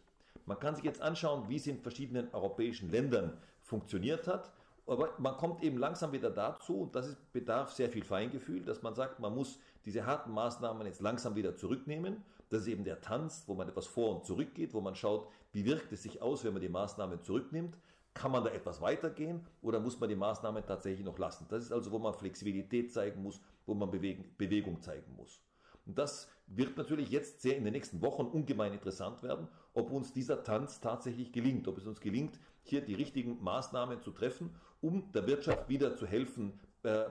Man 0.45 0.59
kann 0.59 0.75
sich 0.75 0.83
jetzt 0.83 1.01
anschauen, 1.01 1.47
wie 1.47 1.57
es 1.57 1.67
in 1.67 1.79
verschiedenen 1.79 2.33
europäischen 2.33 2.89
Ländern 2.89 3.38
funktioniert 3.62 4.27
hat. 4.27 4.51
Aber 4.85 5.13
man 5.17 5.38
kommt 5.38 5.63
eben 5.63 5.77
langsam 5.77 6.12
wieder 6.12 6.29
dazu, 6.29 6.81
und 6.81 6.95
das 6.95 7.07
ist, 7.07 7.31
bedarf 7.31 7.71
sehr 7.71 7.89
viel 7.89 8.03
Feingefühl, 8.03 8.63
dass 8.63 8.81
man 8.81 8.95
sagt, 8.95 9.19
man 9.19 9.33
muss 9.33 9.59
diese 9.85 10.05
harten 10.05 10.31
Maßnahmen 10.31 10.85
jetzt 10.85 11.00
langsam 11.00 11.35
wieder 11.35 11.55
zurücknehmen. 11.55 12.23
Das 12.50 12.63
ist 12.63 12.67
eben 12.67 12.83
der 12.83 13.00
Tanz, 13.00 13.43
wo 13.47 13.53
man 13.53 13.69
etwas 13.69 13.85
vor 13.85 14.15
und 14.15 14.25
zurück 14.25 14.53
geht, 14.53 14.73
wo 14.73 14.81
man 14.81 14.95
schaut, 14.95 15.27
wie 15.53 15.63
wirkt 15.63 15.91
es 15.93 16.03
sich 16.03 16.21
aus, 16.21 16.43
wenn 16.43 16.53
man 16.53 16.62
die 16.62 16.69
Maßnahmen 16.69 17.21
zurücknimmt. 17.21 17.77
Kann 18.13 18.31
man 18.31 18.43
da 18.43 18.50
etwas 18.50 18.81
weitergehen 18.81 19.45
oder 19.62 19.79
muss 19.79 20.00
man 20.00 20.09
die 20.09 20.15
Maßnahmen 20.15 20.65
tatsächlich 20.65 21.05
noch 21.05 21.17
lassen? 21.17 21.45
Das 21.50 21.63
ist 21.63 21.71
also, 21.71 21.91
wo 21.91 22.00
man 22.00 22.13
Flexibilität 22.13 22.91
zeigen 22.91 23.23
muss, 23.23 23.39
wo 23.65 23.73
man 23.73 23.89
Bewegung 23.89 24.81
zeigen 24.81 25.15
muss. 25.15 25.39
Und 25.85 25.97
das 25.97 26.29
wird 26.47 26.77
natürlich 26.77 27.09
jetzt 27.09 27.41
sehr 27.41 27.57
in 27.57 27.63
den 27.63 27.73
nächsten 27.73 28.01
Wochen 28.01 28.25
ungemein 28.25 28.73
interessant 28.73 29.23
werden, 29.23 29.47
ob 29.73 29.91
uns 29.91 30.13
dieser 30.13 30.43
Tanz 30.43 30.79
tatsächlich 30.79 31.31
gelingt, 31.31 31.67
ob 31.67 31.77
es 31.77 31.87
uns 31.87 31.99
gelingt, 31.99 32.39
hier 32.63 32.81
die 32.81 32.93
richtigen 32.93 33.41
Maßnahmen 33.43 34.01
zu 34.01 34.11
treffen, 34.11 34.55
um 34.81 35.11
der 35.11 35.27
Wirtschaft 35.27 35.69
wieder 35.69 35.95
zu 35.95 36.05
helfen, 36.05 36.59
äh, 36.83 37.05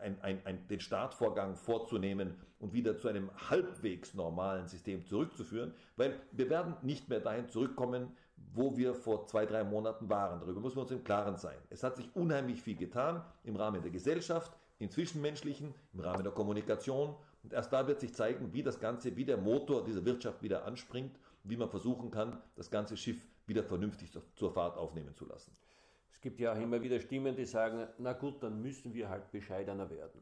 ein, 0.00 0.20
ein, 0.22 0.46
ein, 0.46 0.68
den 0.68 0.80
Startvorgang 0.80 1.56
vorzunehmen 1.56 2.34
und 2.60 2.72
wieder 2.72 2.96
zu 2.96 3.08
einem 3.08 3.30
halbwegs 3.50 4.14
normalen 4.14 4.68
System 4.68 5.04
zurückzuführen, 5.04 5.74
weil 5.96 6.20
wir 6.32 6.48
werden 6.50 6.76
nicht 6.82 7.08
mehr 7.08 7.20
dahin 7.20 7.48
zurückkommen, 7.48 8.16
wo 8.54 8.76
wir 8.76 8.94
vor 8.94 9.26
zwei, 9.26 9.46
drei 9.46 9.64
Monaten 9.64 10.08
waren. 10.08 10.40
Darüber 10.40 10.60
müssen 10.60 10.76
wir 10.76 10.82
uns 10.82 10.90
im 10.90 11.04
Klaren 11.04 11.36
sein. 11.36 11.56
Es 11.70 11.82
hat 11.82 11.96
sich 11.96 12.08
unheimlich 12.14 12.62
viel 12.62 12.76
getan 12.76 13.24
im 13.44 13.56
Rahmen 13.56 13.82
der 13.82 13.90
Gesellschaft, 13.90 14.52
im 14.78 14.90
Zwischenmenschlichen, 14.90 15.74
im 15.92 16.00
Rahmen 16.00 16.22
der 16.22 16.32
Kommunikation 16.32 17.16
und 17.42 17.52
erst 17.52 17.72
da 17.72 17.86
wird 17.86 18.00
sich 18.00 18.14
zeigen, 18.14 18.52
wie 18.52 18.62
das 18.62 18.80
Ganze, 18.80 19.16
wie 19.16 19.24
der 19.24 19.36
Motor 19.36 19.84
dieser 19.84 20.04
Wirtschaft 20.04 20.42
wieder 20.42 20.64
anspringt, 20.64 21.18
wie 21.44 21.56
man 21.56 21.68
versuchen 21.68 22.10
kann, 22.10 22.42
das 22.56 22.70
ganze 22.70 22.96
Schiff 22.96 23.24
wieder 23.46 23.62
vernünftig 23.62 24.12
zur 24.34 24.50
Fahrt 24.50 24.76
aufnehmen 24.76 25.14
zu 25.14 25.24
lassen. 25.26 25.52
Es 26.12 26.20
gibt 26.20 26.40
ja 26.40 26.52
auch 26.52 26.60
immer 26.60 26.82
wieder 26.82 26.98
Stimmen, 27.00 27.36
die 27.36 27.44
sagen, 27.44 27.86
na 27.98 28.12
gut, 28.12 28.42
dann 28.42 28.60
müssen 28.60 28.92
wir 28.92 29.08
halt 29.08 29.30
bescheidener 29.30 29.88
werden. 29.88 30.20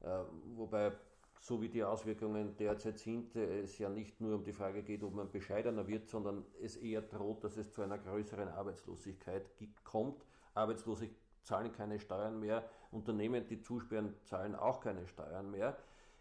Äh, 0.00 0.20
wobei, 0.54 0.92
so 1.40 1.60
wie 1.60 1.68
die 1.68 1.82
Auswirkungen 1.82 2.56
derzeit 2.56 2.98
sind, 2.98 3.34
äh, 3.36 3.62
es 3.62 3.78
ja 3.78 3.88
nicht 3.88 4.20
nur 4.20 4.36
um 4.36 4.44
die 4.44 4.52
Frage 4.52 4.82
geht, 4.82 5.02
ob 5.02 5.14
man 5.14 5.30
bescheidener 5.30 5.86
wird, 5.88 6.08
sondern 6.08 6.44
es 6.62 6.76
eher 6.76 7.02
droht, 7.02 7.42
dass 7.42 7.56
es 7.56 7.72
zu 7.72 7.82
einer 7.82 7.98
größeren 7.98 8.48
Arbeitslosigkeit 8.48 9.44
kommt. 9.82 10.24
Arbeitslose 10.54 11.10
zahlen 11.42 11.72
keine 11.72 11.98
Steuern 11.98 12.38
mehr, 12.38 12.64
Unternehmen, 12.92 13.46
die 13.46 13.60
zusperren, 13.60 14.14
zahlen 14.22 14.54
auch 14.54 14.80
keine 14.80 15.06
Steuern 15.06 15.50
mehr. 15.50 15.76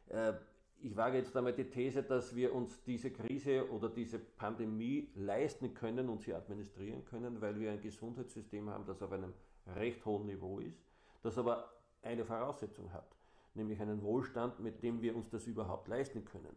Äh, 0.10 0.34
ich 0.82 0.98
wage 0.98 1.18
jetzt 1.18 1.36
einmal 1.38 1.54
die 1.54 1.70
These, 1.70 2.04
dass 2.04 2.36
wir 2.36 2.54
uns 2.54 2.84
diese 2.84 3.10
Krise 3.10 3.72
oder 3.72 3.88
diese 3.88 4.20
Pandemie 4.20 5.10
leisten 5.16 5.74
können 5.74 6.10
und 6.10 6.22
sie 6.22 6.34
administrieren 6.34 7.06
können, 7.06 7.40
weil 7.40 7.58
wir 7.58 7.72
ein 7.72 7.80
Gesundheitssystem 7.80 8.70
haben, 8.70 8.86
das 8.86 9.02
auf 9.02 9.14
einem 9.14 9.34
recht 9.76 10.06
hohen 10.06 10.26
Niveau 10.26 10.60
ist, 10.60 10.84
das 11.22 11.38
aber 11.38 11.72
eine 12.02 12.26
Voraussetzung 12.26 12.92
hat, 12.92 13.16
nämlich 13.54 13.80
einen 13.80 14.02
Wohlstand, 14.02 14.60
mit 14.60 14.84
dem 14.84 15.02
wir 15.02 15.16
uns 15.16 15.30
das 15.30 15.48
überhaupt 15.48 15.88
leisten 15.88 16.26
können. 16.26 16.54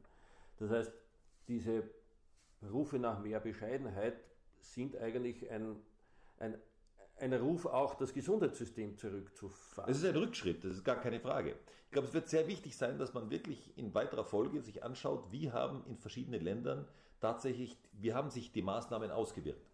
Das 0.58 0.70
heißt, 0.70 0.92
diese 1.46 1.84
Rufe 2.68 2.98
nach 2.98 3.20
mehr 3.20 3.38
Bescheidenheit 3.38 4.16
sind 4.58 4.96
eigentlich 4.96 5.48
ein, 5.50 5.76
ein 6.38 6.58
ein 7.18 7.32
Ruf 7.32 7.66
auch, 7.66 7.94
das 7.94 8.12
Gesundheitssystem 8.12 8.96
zurückzufahren. 8.96 9.90
Es 9.90 9.98
ist 9.98 10.04
ein 10.04 10.16
Rückschritt, 10.16 10.64
das 10.64 10.72
ist 10.72 10.84
gar 10.84 10.96
keine 10.96 11.20
Frage. 11.20 11.56
Ich 11.86 11.92
glaube, 11.92 12.08
es 12.08 12.14
wird 12.14 12.28
sehr 12.28 12.46
wichtig 12.46 12.76
sein, 12.76 12.98
dass 12.98 13.14
man 13.14 13.30
wirklich 13.30 13.76
in 13.78 13.94
weiterer 13.94 14.24
Folge 14.24 14.60
sich 14.60 14.84
anschaut, 14.84 15.30
wie 15.30 15.50
haben 15.50 15.84
in 15.88 15.96
verschiedenen 15.96 16.42
Ländern 16.42 16.86
tatsächlich, 17.20 17.76
wie 17.92 18.12
haben 18.12 18.30
sich 18.30 18.52
die 18.52 18.62
Maßnahmen 18.62 19.10
ausgewirkt. 19.10 19.66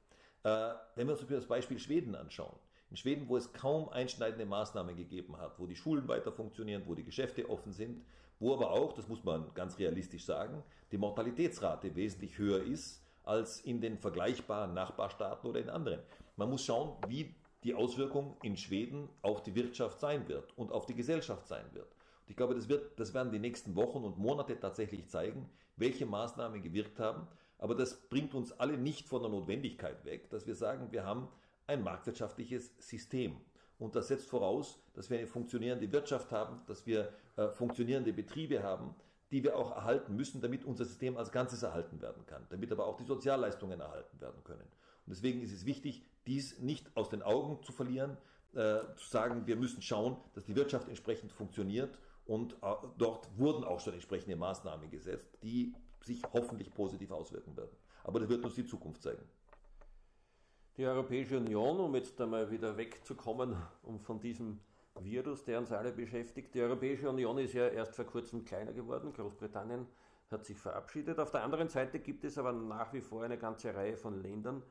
Äh, 0.44 0.74
wenn 0.94 1.08
wir 1.08 1.18
uns 1.18 1.26
das 1.26 1.46
Beispiel 1.46 1.78
Schweden 1.78 2.14
anschauen. 2.14 2.56
In 2.90 2.96
Schweden, 2.96 3.28
wo 3.28 3.36
es 3.36 3.52
kaum 3.52 3.88
einschneidende 3.88 4.44
Maßnahmen 4.44 4.96
gegeben 4.96 5.38
hat, 5.38 5.58
wo 5.58 5.66
die 5.66 5.76
Schulen 5.76 6.08
weiter 6.08 6.30
funktionieren, 6.30 6.82
wo 6.86 6.94
die 6.94 7.04
Geschäfte 7.04 7.48
offen 7.48 7.72
sind, 7.72 8.04
wo 8.38 8.52
aber 8.52 8.70
auch, 8.72 8.92
das 8.92 9.08
muss 9.08 9.24
man 9.24 9.52
ganz 9.54 9.78
realistisch 9.78 10.24
sagen, 10.24 10.62
die 10.90 10.98
Mortalitätsrate 10.98 11.94
wesentlich 11.94 12.36
höher 12.38 12.62
ist 12.62 13.02
als 13.24 13.60
in 13.60 13.80
den 13.80 13.98
vergleichbaren 13.98 14.74
Nachbarstaaten 14.74 15.48
oder 15.48 15.60
in 15.60 15.70
anderen. 15.70 16.00
Man 16.36 16.50
muss 16.50 16.64
schauen, 16.64 16.96
wie 17.08 17.34
die 17.64 17.74
Auswirkung 17.74 18.36
in 18.42 18.56
Schweden 18.56 19.08
auf 19.22 19.42
die 19.42 19.54
Wirtschaft 19.54 20.00
sein 20.00 20.28
wird 20.28 20.56
und 20.56 20.72
auf 20.72 20.86
die 20.86 20.94
Gesellschaft 20.94 21.46
sein 21.46 21.64
wird. 21.72 21.86
Und 21.86 22.30
ich 22.30 22.36
glaube, 22.36 22.54
das, 22.54 22.68
wird, 22.68 22.98
das 22.98 23.14
werden 23.14 23.32
die 23.32 23.38
nächsten 23.38 23.76
Wochen 23.76 24.04
und 24.04 24.18
Monate 24.18 24.58
tatsächlich 24.58 25.08
zeigen, 25.08 25.48
welche 25.76 26.06
Maßnahmen 26.06 26.62
gewirkt 26.62 26.98
haben. 26.98 27.28
Aber 27.58 27.74
das 27.74 27.94
bringt 27.94 28.34
uns 28.34 28.52
alle 28.58 28.76
nicht 28.76 29.08
von 29.08 29.22
der 29.22 29.30
Notwendigkeit 29.30 30.04
weg, 30.04 30.30
dass 30.30 30.46
wir 30.46 30.54
sagen, 30.54 30.90
wir 30.90 31.04
haben 31.04 31.28
ein 31.66 31.82
marktwirtschaftliches 31.82 32.72
System. 32.78 33.36
Und 33.78 33.94
das 33.94 34.08
setzt 34.08 34.28
voraus, 34.28 34.78
dass 34.94 35.10
wir 35.10 35.18
eine 35.18 35.26
funktionierende 35.26 35.90
Wirtschaft 35.92 36.30
haben, 36.32 36.60
dass 36.66 36.86
wir 36.86 37.12
äh, 37.36 37.48
funktionierende 37.48 38.12
Betriebe 38.12 38.62
haben, 38.62 38.94
die 39.30 39.42
wir 39.42 39.56
auch 39.56 39.74
erhalten 39.74 40.14
müssen, 40.14 40.40
damit 40.40 40.64
unser 40.64 40.84
System 40.84 41.16
als 41.16 41.32
Ganzes 41.32 41.62
erhalten 41.62 42.00
werden 42.00 42.24
kann, 42.26 42.46
damit 42.50 42.70
aber 42.70 42.86
auch 42.86 42.96
die 42.96 43.04
Sozialleistungen 43.04 43.80
erhalten 43.80 44.20
werden 44.20 44.44
können. 44.44 44.68
Und 45.06 45.14
deswegen 45.14 45.42
ist 45.42 45.52
es 45.52 45.66
wichtig, 45.66 46.04
dies 46.26 46.58
nicht 46.60 46.96
aus 46.96 47.08
den 47.08 47.22
Augen 47.22 47.62
zu 47.62 47.72
verlieren, 47.72 48.16
äh, 48.54 48.80
zu 48.96 49.08
sagen, 49.08 49.46
wir 49.46 49.56
müssen 49.56 49.82
schauen, 49.82 50.16
dass 50.34 50.44
die 50.44 50.54
Wirtschaft 50.54 50.88
entsprechend 50.88 51.32
funktioniert 51.32 51.98
und 52.26 52.54
äh, 52.62 52.74
dort 52.98 53.28
wurden 53.38 53.64
auch 53.64 53.80
schon 53.80 53.94
entsprechende 53.94 54.36
Maßnahmen 54.36 54.90
gesetzt, 54.90 55.38
die 55.42 55.74
sich 56.02 56.22
hoffentlich 56.32 56.72
positiv 56.72 57.10
auswirken 57.10 57.56
werden. 57.56 57.76
Aber 58.04 58.20
das 58.20 58.28
wird 58.28 58.44
uns 58.44 58.54
die 58.54 58.66
Zukunft 58.66 59.02
zeigen. 59.02 59.22
Die 60.76 60.86
Europäische 60.86 61.36
Union, 61.36 61.80
um 61.80 61.94
jetzt 61.94 62.20
einmal 62.20 62.50
wieder 62.50 62.76
wegzukommen, 62.76 63.56
um 63.82 64.00
von 64.00 64.20
diesem 64.20 64.60
Virus, 65.00 65.44
der 65.44 65.58
uns 65.58 65.72
alle 65.72 65.92
beschäftigt. 65.92 66.54
Die 66.54 66.60
Europäische 66.60 67.08
Union 67.08 67.38
ist 67.38 67.54
ja 67.54 67.68
erst 67.68 67.94
vor 67.94 68.04
kurzem 68.04 68.44
kleiner 68.44 68.72
geworden. 68.72 69.12
Großbritannien 69.12 69.86
hat 70.30 70.44
sich 70.44 70.58
verabschiedet. 70.58 71.18
Auf 71.18 71.30
der 71.30 71.42
anderen 71.44 71.68
Seite 71.68 71.98
gibt 71.98 72.24
es 72.24 72.38
aber 72.38 72.52
nach 72.52 72.92
wie 72.92 73.00
vor 73.00 73.22
eine 73.22 73.38
ganze 73.38 73.74
Reihe 73.74 73.96
von 73.96 74.22
Ländern, 74.22 74.62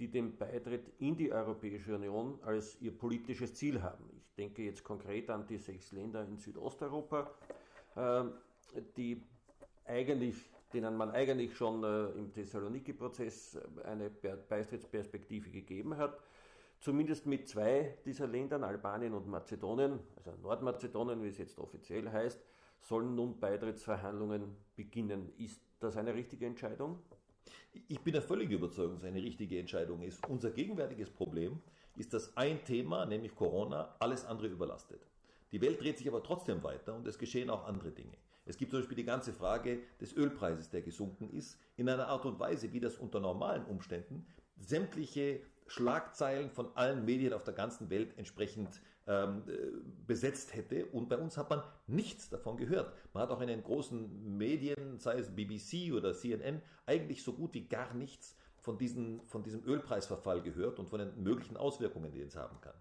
die 0.00 0.08
den 0.08 0.36
Beitritt 0.36 0.90
in 0.98 1.16
die 1.16 1.30
Europäische 1.30 1.94
Union 1.94 2.40
als 2.42 2.80
ihr 2.80 2.90
politisches 2.90 3.54
Ziel 3.54 3.82
haben. 3.82 4.04
Ich 4.16 4.34
denke 4.34 4.62
jetzt 4.62 4.82
konkret 4.82 5.28
an 5.28 5.46
die 5.46 5.58
sechs 5.58 5.92
Länder 5.92 6.24
in 6.24 6.38
Südosteuropa, 6.38 7.30
ähm, 7.96 8.32
die 8.96 9.22
eigentlich, 9.84 10.50
denen 10.72 10.96
man 10.96 11.10
eigentlich 11.10 11.54
schon 11.54 11.84
äh, 11.84 12.06
im 12.18 12.32
Thessaloniki-Prozess 12.32 13.58
eine 13.84 14.08
Beitrittsperspektive 14.08 15.50
gegeben 15.50 15.98
hat. 15.98 16.18
Zumindest 16.80 17.26
mit 17.26 17.46
zwei 17.46 17.98
dieser 18.06 18.26
Ländern, 18.26 18.64
Albanien 18.64 19.12
und 19.12 19.26
Mazedonien, 19.26 20.00
also 20.16 20.32
Nordmazedonien, 20.40 21.22
wie 21.22 21.28
es 21.28 21.36
jetzt 21.36 21.58
offiziell 21.58 22.10
heißt, 22.10 22.40
sollen 22.78 23.14
nun 23.14 23.38
Beitrittsverhandlungen 23.38 24.56
beginnen. 24.76 25.30
Ist 25.36 25.60
das 25.78 25.98
eine 25.98 26.14
richtige 26.14 26.46
Entscheidung? 26.46 26.98
Ich 27.88 28.00
bin 28.00 28.12
der 28.12 28.22
völligen 28.22 28.52
Überzeugung, 28.52 28.94
dass 28.94 29.02
es 29.02 29.08
eine 29.08 29.22
richtige 29.22 29.58
Entscheidung 29.58 30.02
ist. 30.02 30.26
Unser 30.28 30.50
gegenwärtiges 30.50 31.10
Problem 31.10 31.60
ist, 31.96 32.12
dass 32.12 32.36
ein 32.36 32.64
Thema, 32.64 33.06
nämlich 33.06 33.34
Corona, 33.34 33.94
alles 33.98 34.24
andere 34.24 34.48
überlastet. 34.48 35.00
Die 35.52 35.60
Welt 35.60 35.80
dreht 35.80 35.98
sich 35.98 36.08
aber 36.08 36.22
trotzdem 36.22 36.62
weiter 36.62 36.94
und 36.94 37.06
es 37.06 37.18
geschehen 37.18 37.50
auch 37.50 37.66
andere 37.66 37.90
Dinge. 37.90 38.16
Es 38.46 38.56
gibt 38.56 38.70
zum 38.70 38.80
Beispiel 38.80 38.96
die 38.96 39.04
ganze 39.04 39.32
Frage 39.32 39.80
des 40.00 40.16
Ölpreises, 40.16 40.70
der 40.70 40.82
gesunken 40.82 41.30
ist, 41.30 41.58
in 41.76 41.88
einer 41.88 42.08
Art 42.08 42.24
und 42.26 42.38
Weise, 42.40 42.72
wie 42.72 42.80
das 42.80 42.96
unter 42.96 43.20
normalen 43.20 43.64
Umständen 43.64 44.26
sämtliche 44.56 45.40
Schlagzeilen 45.66 46.50
von 46.50 46.74
allen 46.76 47.04
Medien 47.04 47.32
auf 47.32 47.44
der 47.44 47.54
ganzen 47.54 47.90
Welt 47.90 48.16
entsprechend 48.18 48.80
ähm, 49.10 49.42
äh, 49.48 49.52
besetzt 50.06 50.54
hätte. 50.54 50.86
Und 50.86 51.08
bei 51.08 51.18
uns 51.18 51.36
hat 51.36 51.50
man 51.50 51.62
nichts 51.88 52.28
davon 52.28 52.56
gehört. 52.56 52.92
Man 53.12 53.24
hat 53.24 53.30
auch 53.30 53.40
in 53.40 53.48
den 53.48 53.64
großen 53.64 54.36
Medien, 54.38 54.98
sei 54.98 55.18
es 55.18 55.34
BBC 55.34 55.92
oder 55.92 56.14
CNN, 56.14 56.62
eigentlich 56.86 57.24
so 57.24 57.32
gut 57.32 57.52
wie 57.54 57.66
gar 57.66 57.92
nichts 57.92 58.36
von, 58.60 58.78
diesen, 58.78 59.20
von 59.26 59.42
diesem 59.42 59.64
Ölpreisverfall 59.64 60.42
gehört 60.42 60.78
und 60.78 60.88
von 60.88 61.00
den 61.00 61.22
möglichen 61.24 61.56
Auswirkungen, 61.56 62.12
die 62.12 62.20
es 62.20 62.36
haben 62.36 62.60
kann. 62.60 62.74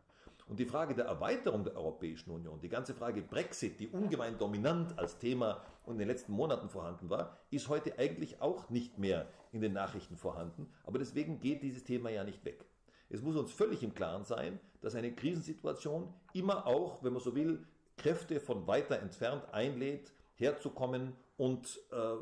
Und 0.48 0.60
die 0.60 0.66
Frage 0.66 0.94
der 0.94 1.06
Erweiterung 1.06 1.64
der 1.64 1.76
Europäischen 1.76 2.30
Union, 2.30 2.60
die 2.60 2.70
ganze 2.70 2.94
Frage 2.94 3.24
Brexit, 3.24 3.80
die 3.80 3.88
ungemein 3.88 4.38
dominant 4.38 4.98
als 5.00 5.18
Thema 5.18 5.64
in 5.88 5.98
den 5.98 6.08
letzten 6.08 6.34
Monaten 6.34 6.70
vorhanden 6.70 7.10
war, 7.10 7.38
ist 7.50 7.70
heute 7.70 7.98
eigentlich 7.98 8.40
auch 8.42 8.70
nicht 8.70 9.00
mehr 9.00 9.28
in 9.52 9.62
den 9.62 9.74
Nachrichten 9.74 10.16
vorhanden. 10.16 10.72
Aber 10.84 11.00
deswegen 11.00 11.40
geht 11.40 11.64
dieses 11.64 11.84
Thema 11.84 12.10
ja 12.12 12.24
nicht 12.24 12.46
weg. 12.46 12.66
Es 13.10 13.22
muss 13.22 13.36
uns 13.36 13.52
völlig 13.52 13.84
im 13.84 13.94
Klaren 13.94 14.24
sein, 14.24 14.60
dass 14.82 14.96
eine 14.96 15.14
Krisensituation 15.14 16.14
immer 16.34 16.68
auch, 16.68 17.04
wenn 17.04 17.14
man 17.14 17.22
so 17.22 17.36
will, 17.36 17.66
Kräfte 17.98 18.40
von 18.40 18.68
weiter 18.68 19.00
entfernt 19.00 19.44
einlädt, 19.52 20.14
herzukommen 20.36 21.14
und 21.38 21.80
äh, 21.92 22.16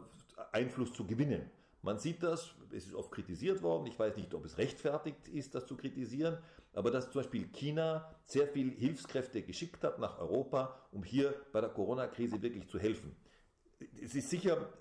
Einfluss 0.52 0.94
zu 0.94 1.06
gewinnen. 1.06 1.52
Man 1.82 2.00
sieht 2.00 2.24
das, 2.24 2.54
es 2.72 2.88
ist 2.88 2.96
oft 2.96 3.12
kritisiert 3.12 3.62
worden, 3.62 3.86
ich 3.86 3.98
weiß 3.98 4.18
nicht, 4.18 4.34
ob 4.34 4.44
es 4.46 4.58
rechtfertigt 4.58 5.28
ist, 5.28 5.54
das 5.56 5.68
zu 5.68 5.78
kritisieren, 5.78 6.38
aber 6.74 6.92
dass 6.92 7.12
zum 7.12 7.22
Beispiel 7.22 7.48
China 7.52 8.14
sehr 8.26 8.48
viel 8.48 8.72
Hilfskräfte 8.72 9.42
geschickt 9.44 9.84
hat 9.84 10.00
nach 10.00 10.20
Europa, 10.20 10.80
um 10.92 11.04
hier 11.04 11.34
bei 11.52 11.62
der 11.62 11.70
Corona-Krise 11.70 12.42
wirklich 12.42 12.68
zu 12.68 12.80
helfen. 12.80 13.16
Es 14.02 14.16
ist 14.16 14.30
sicher 14.30 14.74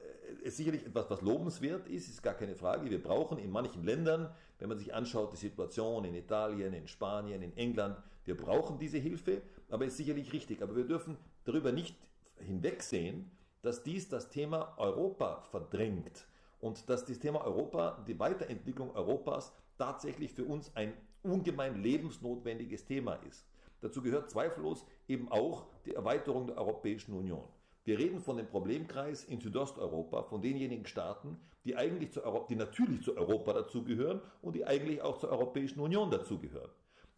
ist 0.42 0.56
sicherlich 0.56 0.84
etwas, 0.86 1.10
was 1.10 1.20
lobenswert 1.20 1.88
ist, 1.88 2.08
ist 2.08 2.22
gar 2.22 2.34
keine 2.34 2.54
Frage. 2.54 2.90
Wir 2.90 3.02
brauchen 3.02 3.38
in 3.38 3.50
manchen 3.50 3.84
Ländern, 3.84 4.34
wenn 4.58 4.68
man 4.68 4.78
sich 4.78 4.94
anschaut, 4.94 5.32
die 5.32 5.36
Situation 5.36 6.04
in 6.04 6.14
Italien, 6.14 6.72
in 6.72 6.88
Spanien, 6.88 7.42
in 7.42 7.56
England, 7.56 7.96
wir 8.24 8.36
brauchen 8.36 8.78
diese 8.78 8.98
Hilfe, 8.98 9.42
aber 9.70 9.86
ist 9.86 9.96
sicherlich 9.96 10.32
richtig. 10.32 10.62
Aber 10.62 10.74
wir 10.76 10.84
dürfen 10.84 11.16
darüber 11.44 11.72
nicht 11.72 11.96
hinwegsehen, 12.36 13.30
dass 13.62 13.82
dies 13.82 14.08
das 14.08 14.30
Thema 14.30 14.74
Europa 14.78 15.42
verdrängt 15.50 16.26
und 16.60 16.88
dass 16.88 17.04
das 17.04 17.18
Thema 17.18 17.44
Europa, 17.44 18.04
die 18.06 18.18
Weiterentwicklung 18.18 18.94
Europas 18.94 19.52
tatsächlich 19.78 20.32
für 20.32 20.44
uns 20.44 20.74
ein 20.74 20.92
ungemein 21.22 21.82
lebensnotwendiges 21.82 22.84
Thema 22.84 23.14
ist. 23.28 23.46
Dazu 23.80 24.02
gehört 24.02 24.30
zweifellos 24.30 24.84
eben 25.06 25.30
auch 25.30 25.66
die 25.84 25.94
Erweiterung 25.94 26.46
der 26.46 26.58
Europäischen 26.58 27.12
Union. 27.12 27.44
Wir 27.86 28.00
reden 28.00 28.20
von 28.20 28.36
dem 28.36 28.48
Problemkreis 28.48 29.22
in 29.22 29.40
Südosteuropa, 29.40 30.24
von 30.24 30.42
denjenigen 30.42 30.86
Staaten, 30.86 31.38
die 31.64 31.76
eigentlich 31.76 32.10
zu 32.10 32.24
Europa, 32.24 32.46
die 32.48 32.56
natürlich 32.56 33.00
zu 33.02 33.16
Europa 33.16 33.52
dazugehören 33.52 34.20
und 34.42 34.56
die 34.56 34.64
eigentlich 34.64 35.02
auch 35.02 35.20
zur 35.20 35.30
Europäischen 35.30 35.78
Union 35.78 36.10
dazugehören. 36.10 36.70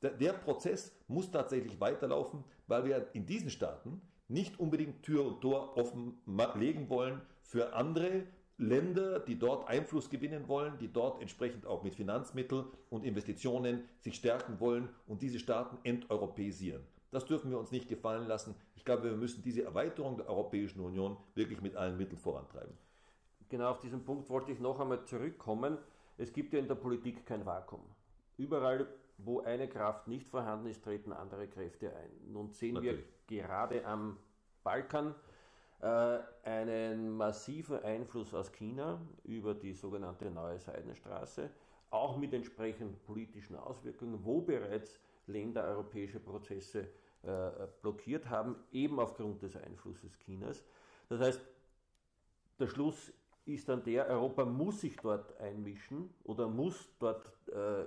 Der, 0.02 0.10
der 0.10 0.34
Prozess 0.34 0.94
muss 1.08 1.30
tatsächlich 1.30 1.80
weiterlaufen, 1.80 2.44
weil 2.66 2.84
wir 2.84 3.08
in 3.14 3.24
diesen 3.24 3.48
Staaten 3.48 4.02
nicht 4.28 4.60
unbedingt 4.60 5.02
Tür 5.02 5.24
und 5.24 5.40
Tor 5.40 5.74
offen 5.78 6.18
legen 6.56 6.90
wollen 6.90 7.22
für 7.40 7.72
andere 7.72 8.24
Länder, 8.58 9.20
die 9.20 9.38
dort 9.38 9.68
Einfluss 9.68 10.10
gewinnen 10.10 10.48
wollen, 10.48 10.76
die 10.78 10.92
dort 10.92 11.22
entsprechend 11.22 11.64
auch 11.64 11.82
mit 11.82 11.94
Finanzmitteln 11.94 12.66
und 12.90 13.06
Investitionen 13.06 13.84
sich 14.00 14.16
stärken 14.16 14.60
wollen 14.60 14.90
und 15.06 15.22
diese 15.22 15.38
Staaten 15.38 15.78
enteuropäisieren. 15.82 16.82
Das 17.10 17.24
dürfen 17.24 17.50
wir 17.50 17.58
uns 17.58 17.70
nicht 17.70 17.88
gefallen 17.88 18.26
lassen. 18.26 18.54
Ich 18.76 18.84
glaube, 18.84 19.04
wir 19.04 19.16
müssen 19.16 19.42
diese 19.42 19.62
Erweiterung 19.62 20.16
der 20.16 20.28
Europäischen 20.28 20.80
Union 20.80 21.16
wirklich 21.34 21.60
mit 21.60 21.74
allen 21.74 21.96
Mitteln 21.96 22.18
vorantreiben. 22.18 22.76
Genau 23.48 23.70
auf 23.70 23.80
diesen 23.80 24.04
Punkt 24.04 24.28
wollte 24.28 24.52
ich 24.52 24.60
noch 24.60 24.78
einmal 24.78 25.04
zurückkommen. 25.04 25.78
Es 26.18 26.32
gibt 26.32 26.52
ja 26.52 26.58
in 26.58 26.68
der 26.68 26.74
Politik 26.74 27.24
kein 27.24 27.46
Vakuum. 27.46 27.80
Überall 28.36 28.86
wo 29.18 29.40
eine 29.40 29.68
Kraft 29.68 30.06
nicht 30.06 30.28
vorhanden 30.28 30.66
ist, 30.66 30.84
treten 30.84 31.12
andere 31.12 31.48
Kräfte 31.48 31.94
ein. 31.94 32.32
Nun 32.32 32.50
sehen 32.52 32.74
Natürlich. 32.74 33.04
wir 33.26 33.42
gerade 33.42 33.84
am 33.84 34.16
Balkan 34.62 35.14
äh, 35.80 36.18
einen 36.44 37.10
massiven 37.16 37.82
Einfluss 37.82 38.32
aus 38.32 38.52
China 38.52 39.00
über 39.24 39.54
die 39.54 39.74
sogenannte 39.74 40.30
Neue 40.30 40.58
Seidenstraße, 40.58 41.50
auch 41.90 42.16
mit 42.16 42.32
entsprechenden 42.32 42.96
politischen 43.06 43.56
Auswirkungen, 43.56 44.24
wo 44.24 44.40
bereits 44.40 45.00
Länder 45.28 45.64
europäische 45.64 46.20
Prozesse 46.20 46.88
äh, 47.22 47.50
blockiert 47.82 48.28
haben, 48.28 48.56
eben 48.72 48.98
aufgrund 48.98 49.42
des 49.42 49.56
Einflusses 49.56 50.18
Chinas. 50.18 50.64
Das 51.08 51.20
heißt, 51.20 51.40
der 52.58 52.66
Schluss 52.66 53.12
ist 53.44 53.68
dann 53.68 53.82
der, 53.82 54.06
Europa 54.08 54.44
muss 54.44 54.80
sich 54.80 54.96
dort 54.96 55.38
einmischen 55.40 56.10
oder 56.24 56.48
muss 56.48 56.90
dort 56.98 57.32
äh, 57.48 57.86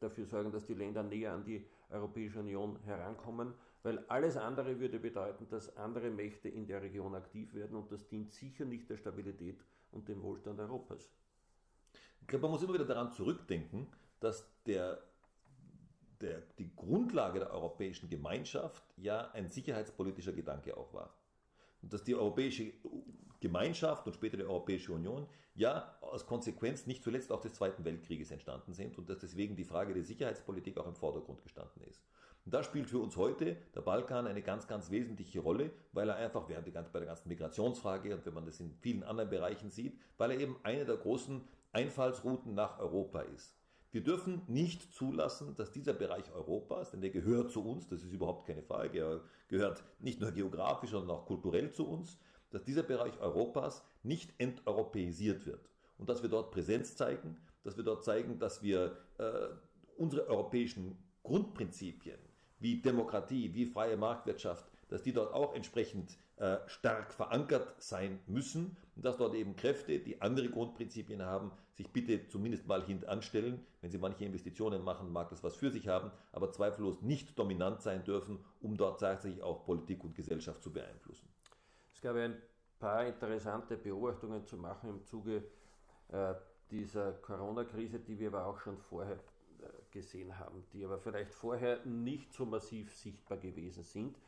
dafür 0.00 0.24
sorgen, 0.24 0.50
dass 0.50 0.64
die 0.64 0.74
Länder 0.74 1.02
näher 1.02 1.32
an 1.32 1.44
die 1.44 1.66
Europäische 1.90 2.40
Union 2.40 2.78
herankommen, 2.84 3.54
weil 3.82 3.98
alles 4.08 4.36
andere 4.36 4.80
würde 4.80 4.98
bedeuten, 4.98 5.46
dass 5.48 5.76
andere 5.76 6.10
Mächte 6.10 6.48
in 6.48 6.66
der 6.66 6.82
Region 6.82 7.14
aktiv 7.14 7.52
werden 7.54 7.76
und 7.76 7.92
das 7.92 8.08
dient 8.08 8.32
sicher 8.32 8.64
nicht 8.64 8.88
der 8.88 8.96
Stabilität 8.96 9.62
und 9.92 10.08
dem 10.08 10.22
Wohlstand 10.22 10.58
Europas. 10.58 11.10
Ich 12.20 12.26
glaube, 12.26 12.44
man 12.44 12.52
muss 12.52 12.62
immer 12.62 12.74
wieder 12.74 12.86
daran 12.86 13.12
zurückdenken, 13.12 13.86
dass 14.20 14.48
der, 14.64 15.02
der, 16.20 16.42
die 16.58 16.74
Grundlage 16.74 17.40
der 17.40 17.52
europäischen 17.52 18.08
Gemeinschaft 18.08 18.82
ja 18.96 19.30
ein 19.32 19.48
sicherheitspolitischer 19.48 20.32
Gedanke 20.32 20.76
auch 20.76 20.92
war. 20.92 21.14
Und 21.82 21.92
dass 21.92 22.02
die 22.02 22.14
Europäische 22.14 22.72
Gemeinschaft 23.40 24.06
und 24.06 24.14
später 24.14 24.38
die 24.38 24.44
Europäische 24.44 24.92
Union 24.92 25.26
ja 25.54 25.98
als 26.00 26.26
Konsequenz 26.26 26.86
nicht 26.86 27.04
zuletzt 27.04 27.30
auch 27.30 27.40
des 27.40 27.54
Zweiten 27.54 27.84
Weltkrieges 27.84 28.30
entstanden 28.30 28.72
sind 28.72 28.96
und 28.98 29.08
dass 29.10 29.18
deswegen 29.18 29.54
die 29.54 29.64
Frage 29.64 29.92
der 29.92 30.02
Sicherheitspolitik 30.02 30.78
auch 30.78 30.86
im 30.86 30.94
Vordergrund 30.94 31.42
gestanden 31.42 31.82
ist. 31.82 32.02
Und 32.44 32.52
da 32.52 32.62
spielt 32.62 32.90
für 32.90 32.98
uns 32.98 33.16
heute 33.16 33.56
der 33.74 33.80
Balkan 33.80 34.26
eine 34.26 34.42
ganz, 34.42 34.66
ganz 34.66 34.90
wesentliche 34.90 35.40
Rolle, 35.40 35.70
weil 35.92 36.08
er 36.08 36.16
einfach, 36.16 36.48
während 36.48 36.66
bei 36.92 36.98
der 36.98 37.08
ganzen 37.08 37.28
Migrationsfrage 37.28 38.14
und 38.14 38.26
wenn 38.26 38.34
man 38.34 38.44
das 38.44 38.60
in 38.60 38.74
vielen 38.80 39.02
anderen 39.02 39.30
Bereichen 39.30 39.70
sieht, 39.70 39.98
weil 40.18 40.32
er 40.32 40.40
eben 40.40 40.56
eine 40.62 40.84
der 40.84 40.96
großen 40.96 41.42
Einfallsrouten 41.72 42.54
nach 42.54 42.78
Europa 42.78 43.20
ist. 43.22 43.54
Wir 43.94 44.02
dürfen 44.02 44.42
nicht 44.48 44.92
zulassen, 44.92 45.54
dass 45.54 45.70
dieser 45.70 45.92
Bereich 45.92 46.24
Europas, 46.32 46.90
denn 46.90 47.00
der 47.00 47.10
gehört 47.10 47.52
zu 47.52 47.64
uns, 47.64 47.86
das 47.86 48.02
ist 48.02 48.12
überhaupt 48.12 48.44
keine 48.44 48.64
Frage, 48.64 48.98
er 48.98 49.20
gehört 49.46 49.84
nicht 50.00 50.20
nur 50.20 50.32
geografisch, 50.32 50.90
sondern 50.90 51.16
auch 51.16 51.26
kulturell 51.26 51.70
zu 51.70 51.86
uns, 51.86 52.18
dass 52.50 52.64
dieser 52.64 52.82
Bereich 52.82 53.20
Europas 53.20 53.84
nicht 54.02 54.32
enteuropäisiert 54.38 55.46
wird. 55.46 55.70
Und 55.96 56.08
dass 56.08 56.22
wir 56.22 56.28
dort 56.28 56.50
Präsenz 56.50 56.96
zeigen, 56.96 57.36
dass 57.62 57.76
wir 57.76 57.84
dort 57.84 58.02
zeigen, 58.02 58.40
dass 58.40 58.64
wir 58.64 58.96
äh, 59.18 59.46
unsere 59.96 60.26
europäischen 60.26 60.98
Grundprinzipien, 61.22 62.18
wie 62.58 62.82
Demokratie, 62.82 63.54
wie 63.54 63.64
freie 63.64 63.96
Marktwirtschaft, 63.96 64.66
dass 64.88 65.02
die 65.02 65.12
dort 65.12 65.32
auch 65.32 65.54
entsprechend 65.54 66.18
äh, 66.36 66.56
stark 66.66 67.12
verankert 67.12 67.74
sein 67.82 68.20
müssen 68.26 68.76
und 68.96 69.04
dass 69.04 69.16
dort 69.16 69.34
eben 69.34 69.56
Kräfte, 69.56 69.98
die 69.98 70.20
andere 70.20 70.48
Grundprinzipien 70.50 71.22
haben, 71.22 71.52
sich 71.72 71.92
bitte 71.92 72.28
zumindest 72.28 72.66
mal 72.66 72.84
hintanstellen. 72.84 73.64
Wenn 73.80 73.90
sie 73.90 73.98
manche 73.98 74.24
Investitionen 74.24 74.82
machen, 74.82 75.12
mag 75.12 75.28
das 75.28 75.42
was 75.42 75.56
für 75.56 75.70
sich 75.70 75.88
haben, 75.88 76.10
aber 76.32 76.52
zweifellos 76.52 77.02
nicht 77.02 77.38
dominant 77.38 77.82
sein 77.82 78.04
dürfen, 78.04 78.44
um 78.60 78.76
dort 78.76 79.00
tatsächlich 79.00 79.42
auch 79.42 79.64
Politik 79.64 80.04
und 80.04 80.14
Gesellschaft 80.14 80.62
zu 80.62 80.72
beeinflussen. 80.72 81.28
Es 81.92 82.00
gab 82.00 82.16
ein 82.16 82.40
paar 82.78 83.06
interessante 83.06 83.76
Beobachtungen 83.76 84.44
zu 84.46 84.56
machen 84.56 84.90
im 84.90 85.04
Zuge 85.04 85.44
äh, 86.08 86.34
dieser 86.70 87.12
Corona-Krise, 87.12 88.00
die 88.00 88.18
wir 88.18 88.28
aber 88.28 88.46
auch 88.46 88.58
schon 88.58 88.78
vorher 88.78 89.18
gesehen 89.90 90.38
haben, 90.38 90.64
die 90.72 90.84
aber 90.84 90.98
vielleicht 90.98 91.32
vorher 91.32 91.84
nicht 91.86 92.32
so 92.34 92.44
massiv 92.44 92.94
sichtbar 92.94 93.38
gewesen 93.38 93.84
sind. 93.84 94.18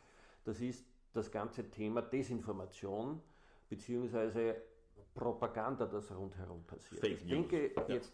Das 0.47 0.61
ist 0.61 0.87
das 1.13 1.31
ganze 1.31 1.69
Thema 1.71 2.03
Desinformation 2.03 3.21
bzw. 3.69 4.55
Propaganda, 5.13 5.87
das 5.87 6.11
rundherum 6.15 6.63
passiert. 6.65 7.01
Fake 7.01 7.21
ich 7.23 7.27
denke 7.27 7.73
ja. 7.75 7.85
jetzt 7.89 8.13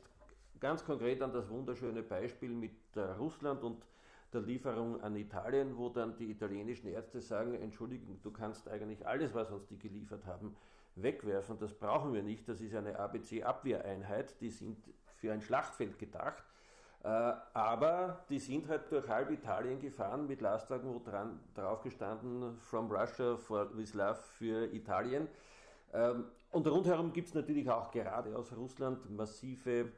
ganz 0.58 0.84
konkret 0.84 1.20
an 1.20 1.32
das 1.32 1.48
wunderschöne 1.50 2.02
Beispiel 2.02 2.50
mit 2.50 2.72
Russland 3.18 3.62
und 3.62 3.84
der 4.32 4.40
Lieferung 4.40 5.00
an 5.02 5.14
Italien, 5.16 5.76
wo 5.76 5.90
dann 5.90 6.16
die 6.16 6.30
italienischen 6.30 6.88
Ärzte 6.88 7.20
sagen, 7.20 7.54
Entschuldigung, 7.54 8.18
du 8.22 8.30
kannst 8.30 8.66
eigentlich 8.66 9.06
alles, 9.06 9.34
was 9.34 9.50
uns 9.50 9.66
die 9.66 9.78
geliefert 9.78 10.24
haben, 10.24 10.56
wegwerfen. 10.94 11.58
Das 11.58 11.74
brauchen 11.74 12.14
wir 12.14 12.22
nicht. 12.22 12.48
Das 12.48 12.62
ist 12.62 12.74
eine 12.74 12.98
ABC-Abwehreinheit. 12.98 14.40
Die 14.40 14.48
sind 14.48 14.78
für 15.16 15.32
ein 15.32 15.42
Schlachtfeld 15.42 15.98
gedacht. 15.98 16.42
Äh, 17.04 17.08
aber 17.08 18.24
die 18.28 18.38
sind 18.38 18.68
halt 18.68 18.90
durch 18.90 19.08
halb 19.08 19.30
Italien 19.30 19.80
gefahren 19.80 20.26
mit 20.26 20.40
Lastwagen, 20.40 20.94
wo 20.94 21.00
dran, 21.00 21.40
drauf 21.54 21.82
gestanden, 21.82 22.56
From 22.58 22.90
Russia 22.92 23.36
for, 23.36 23.76
with 23.76 23.94
Love 23.94 24.20
für 24.38 24.72
Italien. 24.72 25.26
Ähm, 25.92 26.26
und 26.52 26.66
rundherum 26.66 27.12
gibt 27.12 27.28
es 27.28 27.34
natürlich 27.34 27.68
auch 27.68 27.90
gerade 27.90 28.36
aus 28.36 28.56
Russland 28.56 29.10
massive 29.10 29.90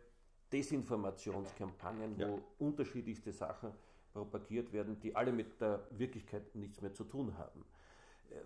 Desinformationskampagnen, 0.51 2.19
ja. 2.19 2.29
wo 2.29 2.41
unterschiedlichste 2.59 3.33
Sachen 3.33 3.73
propagiert 4.13 4.73
werden, 4.73 4.99
die 5.01 5.15
alle 5.15 5.33
mit 5.33 5.61
der 5.61 5.87
Wirklichkeit 5.91 6.55
nichts 6.55 6.81
mehr 6.81 6.95
zu 6.95 7.05
tun 7.05 7.37
haben. 7.37 7.67
Äh, 8.31 8.37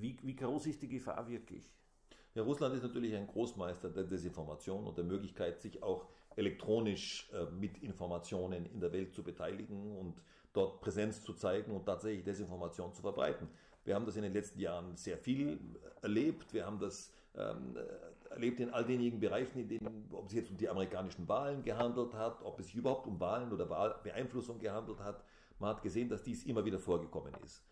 wie, 0.00 0.16
wie 0.22 0.36
groß 0.36 0.66
ist 0.66 0.80
die 0.80 0.88
Gefahr 0.88 1.28
wirklich? 1.28 1.70
Ja, 2.34 2.42
Russland 2.42 2.74
ist 2.74 2.82
natürlich 2.82 3.14
ein 3.14 3.26
Großmeister 3.26 3.90
der 3.90 4.04
Desinformation 4.04 4.86
und 4.86 4.96
der 4.96 5.04
Möglichkeit, 5.04 5.60
sich 5.60 5.82
auch 5.82 6.08
elektronisch 6.36 7.30
äh, 7.32 7.44
mit 7.52 7.78
Informationen 7.78 8.66
in 8.66 8.80
der 8.80 8.92
Welt 8.92 9.14
zu 9.14 9.22
beteiligen 9.22 9.96
und 9.96 10.20
dort 10.52 10.80
Präsenz 10.80 11.22
zu 11.22 11.34
zeigen 11.34 11.72
und 11.72 11.84
tatsächlich 11.84 12.24
Desinformation 12.24 12.92
zu 12.92 13.02
verbreiten. 13.02 13.48
Wir 13.84 13.94
haben 13.94 14.06
das 14.06 14.16
in 14.16 14.22
den 14.22 14.32
letzten 14.32 14.60
Jahren 14.60 14.96
sehr 14.96 15.18
viel 15.18 15.58
erlebt. 16.00 16.54
Wir 16.54 16.64
haben 16.64 16.78
das 16.78 17.12
ähm, 17.36 17.76
erlebt 18.30 18.60
in 18.60 18.70
all 18.70 18.84
denjenigen 18.84 19.20
Bereichen, 19.20 19.58
in 19.58 19.68
denen, 19.68 20.08
ob 20.12 20.26
es 20.26 20.34
jetzt 20.34 20.50
um 20.50 20.56
die 20.56 20.68
amerikanischen 20.68 21.28
Wahlen 21.28 21.62
gehandelt 21.62 22.14
hat, 22.14 22.42
ob 22.42 22.58
es 22.60 22.66
sich 22.66 22.76
überhaupt 22.76 23.06
um 23.06 23.20
Wahlen 23.20 23.52
oder 23.52 23.68
Wahlbeeinflussung 23.68 24.58
gehandelt 24.58 25.00
hat. 25.00 25.22
Man 25.58 25.70
hat 25.70 25.82
gesehen, 25.82 26.08
dass 26.08 26.22
dies 26.22 26.44
immer 26.44 26.64
wieder 26.64 26.78
vorgekommen 26.78 27.34
ist. 27.44 27.62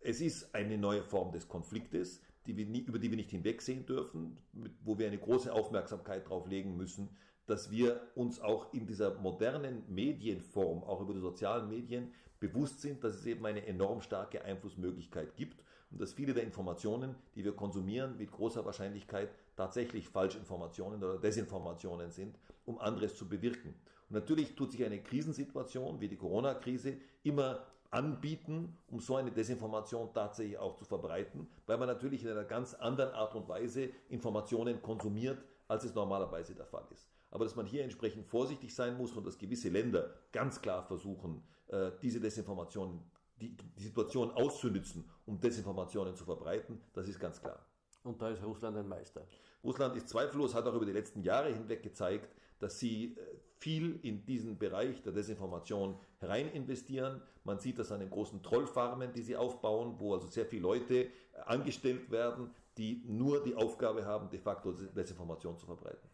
Es 0.00 0.20
ist 0.20 0.54
eine 0.54 0.78
neue 0.78 1.02
Form 1.02 1.32
des 1.32 1.48
Konfliktes, 1.48 2.22
die 2.48 2.56
wir 2.56 2.66
nie, 2.66 2.80
über 2.80 2.98
die 2.98 3.10
wir 3.10 3.16
nicht 3.16 3.30
hinwegsehen 3.30 3.84
dürfen, 3.84 4.38
mit, 4.54 4.72
wo 4.82 4.98
wir 4.98 5.06
eine 5.06 5.18
große 5.18 5.52
Aufmerksamkeit 5.52 6.28
drauf 6.28 6.48
legen 6.48 6.76
müssen, 6.76 7.10
dass 7.46 7.70
wir 7.70 8.00
uns 8.14 8.40
auch 8.40 8.72
in 8.72 8.86
dieser 8.86 9.14
modernen 9.20 9.82
Medienform, 9.88 10.82
auch 10.82 11.02
über 11.02 11.12
die 11.12 11.20
sozialen 11.20 11.68
Medien, 11.68 12.12
bewusst 12.40 12.80
sind, 12.80 13.04
dass 13.04 13.14
es 13.14 13.26
eben 13.26 13.44
eine 13.44 13.66
enorm 13.66 14.00
starke 14.00 14.44
Einflussmöglichkeit 14.44 15.36
gibt 15.36 15.62
und 15.90 16.00
dass 16.00 16.12
viele 16.14 16.32
der 16.32 16.44
Informationen, 16.44 17.14
die 17.34 17.44
wir 17.44 17.52
konsumieren, 17.52 18.16
mit 18.16 18.30
großer 18.30 18.64
Wahrscheinlichkeit 18.64 19.30
tatsächlich 19.56 20.08
Falschinformationen 20.08 21.02
oder 21.02 21.18
Desinformationen 21.18 22.10
sind, 22.10 22.38
um 22.64 22.78
anderes 22.78 23.14
zu 23.16 23.28
bewirken. 23.28 23.74
Und 24.08 24.14
natürlich 24.14 24.54
tut 24.54 24.72
sich 24.72 24.84
eine 24.84 25.02
Krisensituation 25.02 26.00
wie 26.00 26.08
die 26.08 26.16
Corona-Krise 26.16 26.96
immer 27.24 27.66
anbieten, 27.90 28.76
um 28.88 29.00
so 29.00 29.16
eine 29.16 29.30
Desinformation 29.30 30.12
tatsächlich 30.12 30.58
auch 30.58 30.76
zu 30.76 30.84
verbreiten, 30.84 31.48
weil 31.66 31.78
man 31.78 31.88
natürlich 31.88 32.22
in 32.22 32.30
einer 32.30 32.44
ganz 32.44 32.74
anderen 32.74 33.12
Art 33.14 33.34
und 33.34 33.48
Weise 33.48 33.90
Informationen 34.08 34.82
konsumiert, 34.82 35.42
als 35.66 35.84
es 35.84 35.94
normalerweise 35.94 36.54
der 36.54 36.66
Fall 36.66 36.86
ist 36.92 37.08
aber 37.30 37.44
dass 37.44 37.56
man 37.56 37.66
hier 37.66 37.84
entsprechend 37.84 38.26
vorsichtig 38.26 38.74
sein 38.74 38.96
muss 38.96 39.12
und 39.12 39.26
dass 39.26 39.38
gewisse 39.38 39.68
Länder 39.68 40.14
ganz 40.32 40.60
klar 40.60 40.82
versuchen, 40.82 41.42
äh, 41.68 41.90
diese 42.02 42.20
Desinformation, 42.20 43.02
die, 43.40 43.56
die 43.56 43.82
Situation 43.82 44.30
auszunützen, 44.30 45.04
um 45.26 45.38
Desinformationen 45.38 46.14
zu 46.14 46.24
verbreiten, 46.24 46.80
das 46.92 47.08
ist 47.08 47.20
ganz 47.20 47.40
klar. 47.40 47.64
Und 48.04 48.20
da 48.22 48.30
ist 48.30 48.42
Russland 48.42 48.76
ein 48.76 48.88
Meister. 48.88 49.26
Russland 49.62 49.96
ist 49.96 50.08
zweifellos, 50.08 50.54
hat 50.54 50.66
auch 50.66 50.74
über 50.74 50.86
die 50.86 50.92
letzten 50.92 51.22
Jahre 51.22 51.52
hinweg 51.52 51.82
gezeigt, 51.82 52.34
dass 52.58 52.78
sie 52.78 53.16
äh, 53.16 53.20
viel 53.58 53.98
in 54.02 54.24
diesen 54.24 54.58
Bereich 54.58 55.02
der 55.02 55.12
Desinformation 55.12 55.98
herein 56.18 56.50
investieren. 56.52 57.20
Man 57.44 57.58
sieht 57.58 57.78
das 57.78 57.90
an 57.90 58.00
den 58.00 58.10
großen 58.10 58.42
Trollfarmen, 58.42 59.12
die 59.12 59.22
sie 59.22 59.36
aufbauen, 59.36 59.96
wo 59.98 60.14
also 60.14 60.28
sehr 60.28 60.46
viele 60.46 60.62
Leute 60.62 61.04
äh, 61.04 61.08
angestellt 61.46 62.10
werden, 62.10 62.50
die 62.76 63.02
nur 63.06 63.42
die 63.42 63.56
Aufgabe 63.56 64.06
haben, 64.06 64.30
de 64.30 64.38
facto 64.38 64.72
Desinformation 64.72 65.56
zu 65.56 65.66
verbreiten. 65.66 66.08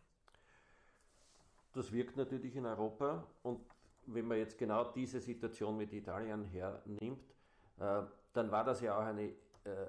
Das 1.72 1.92
wirkt 1.92 2.16
natürlich 2.16 2.56
in 2.56 2.66
Europa 2.66 3.26
und 3.42 3.60
wenn 4.06 4.26
man 4.26 4.38
jetzt 4.38 4.56
genau 4.58 4.84
diese 4.92 5.20
Situation 5.20 5.76
mit 5.76 5.92
Italien 5.92 6.44
hernimmt, 6.44 7.34
äh, 7.78 8.02
dann 8.32 8.50
war 8.50 8.64
das 8.64 8.80
ja 8.80 8.96
auch 8.96 9.04
eine 9.04 9.32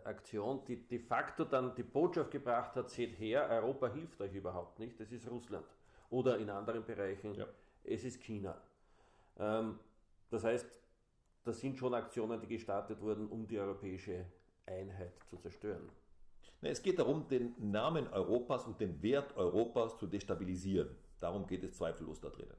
Aktion, 0.05 0.63
die 0.65 0.87
de 0.87 0.99
facto 0.99 1.43
dann 1.43 1.75
die 1.75 1.83
Botschaft 1.83 2.31
gebracht 2.31 2.77
hat, 2.77 2.89
seht 2.89 3.19
her, 3.19 3.49
Europa 3.49 3.87
hilft 3.87 4.21
euch 4.21 4.33
überhaupt 4.33 4.79
nicht, 4.79 4.97
es 5.01 5.11
ist 5.11 5.29
Russland. 5.29 5.65
Oder 6.09 6.37
in 6.37 6.49
anderen 6.49 6.85
Bereichen, 6.85 7.33
ja. 7.35 7.47
es 7.83 8.03
ist 8.03 8.21
China. 8.21 8.61
Ähm, 9.37 9.79
das 10.29 10.43
heißt, 10.43 10.79
das 11.43 11.59
sind 11.59 11.77
schon 11.77 11.93
Aktionen, 11.93 12.39
die 12.41 12.47
gestartet 12.47 13.01
wurden, 13.01 13.27
um 13.27 13.47
die 13.47 13.59
europäische 13.59 14.25
Einheit 14.65 15.13
zu 15.29 15.37
zerstören. 15.37 15.89
Es 16.61 16.81
geht 16.81 16.97
darum, 16.97 17.27
den 17.27 17.53
Namen 17.59 18.07
Europas 18.07 18.65
und 18.65 18.81
den 18.81 19.01
Wert 19.03 19.37
Europas 19.37 19.97
zu 19.97 20.07
destabilisieren. 20.07 20.95
Darum 21.19 21.45
geht 21.45 21.63
es 21.63 21.77
zweifellos 21.77 22.19
da 22.19 22.29
drinnen. 22.29 22.57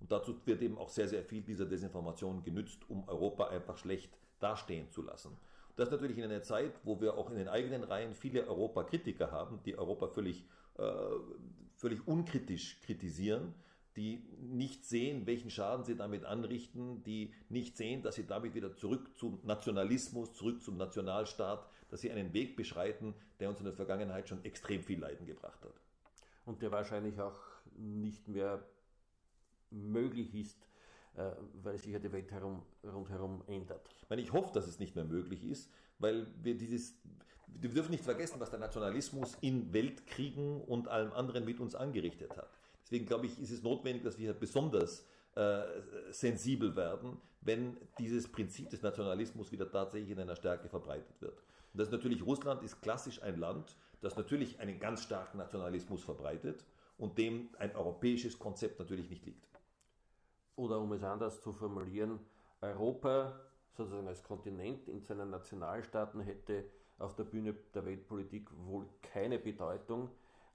Und 0.00 0.10
dazu 0.10 0.40
wird 0.46 0.62
eben 0.62 0.78
auch 0.78 0.88
sehr, 0.88 1.08
sehr 1.08 1.22
viel 1.22 1.42
dieser 1.42 1.66
Desinformation 1.66 2.42
genützt, 2.42 2.88
um 2.88 3.06
Europa 3.08 3.48
einfach 3.48 3.76
schlecht 3.76 4.16
dastehen 4.38 4.90
zu 4.90 5.02
lassen. 5.02 5.36
Das 5.76 5.90
natürlich 5.90 6.16
in 6.16 6.24
einer 6.24 6.42
Zeit, 6.42 6.72
wo 6.84 7.00
wir 7.00 7.18
auch 7.18 7.30
in 7.30 7.36
den 7.36 7.48
eigenen 7.48 7.84
Reihen 7.84 8.14
viele 8.14 8.46
Europa-Kritiker 8.46 9.30
haben, 9.30 9.60
die 9.64 9.76
Europa 9.76 10.08
völlig, 10.08 10.46
völlig 11.76 12.06
unkritisch 12.06 12.80
kritisieren, 12.82 13.54
die 13.96 14.22
nicht 14.40 14.84
sehen, 14.84 15.26
welchen 15.26 15.50
Schaden 15.50 15.84
sie 15.84 15.96
damit 15.96 16.24
anrichten, 16.24 17.02
die 17.04 17.32
nicht 17.48 17.76
sehen, 17.76 18.02
dass 18.02 18.16
sie 18.16 18.26
damit 18.26 18.54
wieder 18.54 18.76
zurück 18.76 19.16
zum 19.16 19.40
Nationalismus, 19.42 20.34
zurück 20.34 20.62
zum 20.62 20.76
Nationalstaat, 20.76 21.66
dass 21.88 22.02
sie 22.02 22.10
einen 22.10 22.32
Weg 22.34 22.56
beschreiten, 22.56 23.14
der 23.40 23.48
uns 23.48 23.58
in 23.58 23.64
der 23.64 23.74
Vergangenheit 23.74 24.28
schon 24.28 24.44
extrem 24.44 24.82
viel 24.82 25.00
Leiden 25.00 25.26
gebracht 25.26 25.64
hat. 25.64 25.80
Und 26.44 26.60
der 26.60 26.70
wahrscheinlich 26.72 27.18
auch 27.20 27.38
nicht 27.76 28.28
mehr 28.28 28.62
möglich 29.70 30.34
ist, 30.34 30.56
äh, 30.62 30.75
weil 31.62 31.78
sich 31.78 31.92
ja 31.92 31.98
die 31.98 32.12
Welt 32.12 32.30
herum, 32.30 32.62
rundherum 32.84 33.42
ändert. 33.46 33.88
Ich, 34.02 34.10
meine, 34.10 34.22
ich 34.22 34.32
hoffe, 34.32 34.50
dass 34.52 34.66
es 34.66 34.78
nicht 34.78 34.94
mehr 34.94 35.04
möglich 35.04 35.44
ist, 35.44 35.70
weil 35.98 36.26
wir 36.42 36.56
dieses, 36.56 36.94
wir 37.46 37.70
dürfen 37.70 37.90
nicht 37.90 38.04
vergessen, 38.04 38.38
was 38.38 38.50
der 38.50 38.58
Nationalismus 38.58 39.36
in 39.40 39.72
Weltkriegen 39.72 40.60
und 40.62 40.88
allem 40.88 41.12
anderen 41.12 41.44
mit 41.44 41.60
uns 41.60 41.74
angerichtet 41.74 42.36
hat. 42.36 42.50
Deswegen 42.82 43.06
glaube 43.06 43.26
ich, 43.26 43.40
ist 43.40 43.50
es 43.50 43.62
notwendig, 43.62 44.04
dass 44.04 44.18
wir 44.18 44.32
besonders 44.32 45.06
äh, 45.34 45.62
sensibel 46.10 46.76
werden, 46.76 47.16
wenn 47.40 47.76
dieses 47.98 48.30
Prinzip 48.30 48.70
des 48.70 48.82
Nationalismus 48.82 49.50
wieder 49.52 49.70
tatsächlich 49.70 50.10
in 50.10 50.20
einer 50.20 50.36
Stärke 50.36 50.68
verbreitet 50.68 51.20
wird. 51.20 51.38
Und 51.72 51.80
das 51.80 51.88
ist 51.88 51.92
natürlich, 51.92 52.24
Russland 52.24 52.62
ist 52.62 52.80
klassisch 52.80 53.22
ein 53.22 53.38
Land, 53.38 53.76
das 54.00 54.16
natürlich 54.16 54.60
einen 54.60 54.78
ganz 54.78 55.02
starken 55.02 55.38
Nationalismus 55.38 56.02
verbreitet 56.02 56.64
und 56.98 57.18
dem 57.18 57.48
ein 57.58 57.74
europäisches 57.74 58.38
Konzept 58.38 58.78
natürlich 58.78 59.10
nicht 59.10 59.26
liegt. 59.26 59.46
Oder 60.56 60.80
um 60.80 60.92
es 60.92 61.02
anders 61.02 61.40
zu 61.40 61.52
formulieren, 61.52 62.18
Europa 62.60 63.38
sozusagen 63.76 64.08
als 64.08 64.22
Kontinent 64.22 64.88
in 64.88 65.02
seinen 65.02 65.30
Nationalstaaten 65.30 66.20
hätte 66.20 66.64
auf 66.98 67.14
der 67.14 67.24
Bühne 67.24 67.54
der 67.74 67.84
Weltpolitik 67.84 68.48
wohl 68.64 68.86
keine 69.02 69.38
Bedeutung, 69.38 70.08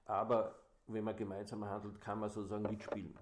aber 0.06 0.56
wenn 0.88 1.04
man 1.04 1.16
gemeinsam 1.16 1.64
handelt, 1.64 2.00
kann 2.00 2.18
man 2.18 2.30
sozusagen 2.30 2.64
mitspielen. 2.64 3.16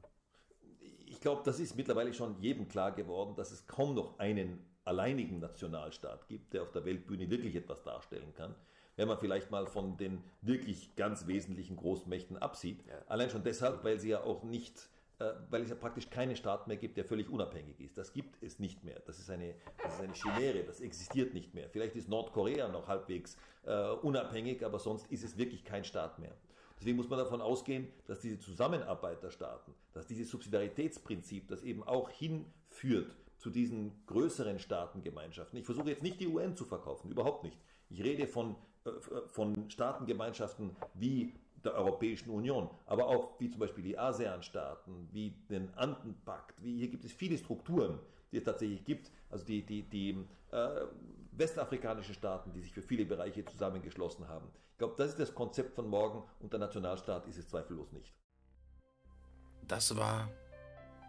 Ich 1.06 1.20
glaube, 1.20 1.42
das 1.44 1.60
ist 1.60 1.76
mittlerweile 1.76 2.14
schon 2.14 2.40
jedem 2.40 2.68
klar 2.68 2.92
geworden, 2.92 3.34
dass 3.36 3.50
es 3.50 3.66
kaum 3.66 3.94
noch 3.94 4.18
einen 4.18 4.64
alleinigen 4.84 5.40
Nationalstaat 5.40 6.28
gibt, 6.28 6.54
der 6.54 6.62
auf 6.62 6.72
der 6.72 6.84
Weltbühne 6.84 7.28
wirklich 7.28 7.54
etwas 7.56 7.82
darstellen 7.82 8.32
kann. 8.34 8.54
Wenn 8.96 9.08
man 9.08 9.18
vielleicht 9.18 9.50
mal 9.50 9.66
von 9.66 9.96
den 9.98 10.22
wirklich 10.40 10.96
ganz 10.96 11.26
wesentlichen 11.26 11.76
Großmächten 11.76 12.38
absieht. 12.38 12.84
Ja. 12.86 12.94
Allein 13.06 13.30
schon 13.30 13.44
deshalb, 13.44 13.84
weil 13.84 13.98
sie 13.98 14.10
ja 14.10 14.22
auch 14.22 14.42
nicht 14.42 14.88
weil 15.50 15.62
es 15.62 15.68
ja 15.68 15.74
praktisch 15.74 16.08
keinen 16.08 16.34
Staat 16.34 16.66
mehr 16.66 16.76
gibt, 16.76 16.96
der 16.96 17.04
völlig 17.04 17.28
unabhängig 17.28 17.78
ist. 17.80 17.98
Das 17.98 18.12
gibt 18.12 18.42
es 18.42 18.58
nicht 18.58 18.84
mehr. 18.84 19.00
Das 19.06 19.18
ist 19.18 19.30
eine, 19.30 19.54
das 19.82 19.94
ist 19.94 20.00
eine 20.00 20.14
Chimäre, 20.14 20.64
das 20.64 20.80
existiert 20.80 21.34
nicht 21.34 21.54
mehr. 21.54 21.68
Vielleicht 21.68 21.94
ist 21.96 22.08
Nordkorea 22.08 22.68
noch 22.68 22.88
halbwegs 22.88 23.36
äh, 23.64 23.90
unabhängig, 23.90 24.64
aber 24.64 24.78
sonst 24.78 25.10
ist 25.12 25.22
es 25.24 25.36
wirklich 25.36 25.64
kein 25.64 25.84
Staat 25.84 26.18
mehr. 26.18 26.34
Deswegen 26.78 26.96
muss 26.96 27.10
man 27.10 27.18
davon 27.18 27.42
ausgehen, 27.42 27.88
dass 28.06 28.20
diese 28.20 28.38
Zusammenarbeit 28.38 29.22
der 29.22 29.30
Staaten, 29.30 29.74
dass 29.92 30.06
dieses 30.06 30.30
Subsidiaritätsprinzip, 30.30 31.48
das 31.48 31.62
eben 31.62 31.82
auch 31.82 32.08
hinführt 32.08 33.14
zu 33.36 33.50
diesen 33.50 34.06
größeren 34.06 34.58
Staatengemeinschaften. 34.58 35.58
Ich 35.58 35.66
versuche 35.66 35.90
jetzt 35.90 36.02
nicht 36.02 36.20
die 36.20 36.28
UN 36.28 36.56
zu 36.56 36.64
verkaufen, 36.64 37.10
überhaupt 37.10 37.44
nicht. 37.44 37.58
Ich 37.90 38.02
rede 38.02 38.26
von, 38.26 38.56
äh, 38.86 38.90
von 39.26 39.68
Staatengemeinschaften 39.68 40.74
wie 40.94 41.34
der 41.64 41.74
Europäischen 41.74 42.30
Union, 42.30 42.70
aber 42.86 43.06
auch 43.06 43.38
wie 43.38 43.50
zum 43.50 43.60
Beispiel 43.60 43.84
die 43.84 43.98
ASEAN-Staaten, 43.98 45.08
wie 45.12 45.30
den 45.48 45.72
Andenpakt, 45.74 46.62
wie 46.62 46.78
hier 46.78 46.88
gibt 46.88 47.04
es 47.04 47.12
viele 47.12 47.36
Strukturen, 47.36 47.98
die 48.32 48.38
es 48.38 48.44
tatsächlich 48.44 48.84
gibt, 48.84 49.10
also 49.30 49.44
die, 49.44 49.64
die, 49.64 49.82
die 49.82 50.26
äh, 50.52 50.86
westafrikanischen 51.32 52.14
Staaten, 52.14 52.52
die 52.52 52.60
sich 52.60 52.72
für 52.72 52.82
viele 52.82 53.04
Bereiche 53.04 53.44
zusammengeschlossen 53.44 54.28
haben. 54.28 54.48
Ich 54.72 54.78
glaube, 54.78 54.94
das 54.96 55.10
ist 55.10 55.20
das 55.20 55.34
Konzept 55.34 55.74
von 55.74 55.88
morgen 55.88 56.22
und 56.40 56.52
der 56.52 56.60
Nationalstaat 56.60 57.26
ist 57.26 57.38
es 57.38 57.48
zweifellos 57.48 57.92
nicht. 57.92 58.14
Das 59.66 59.96
war 59.96 60.28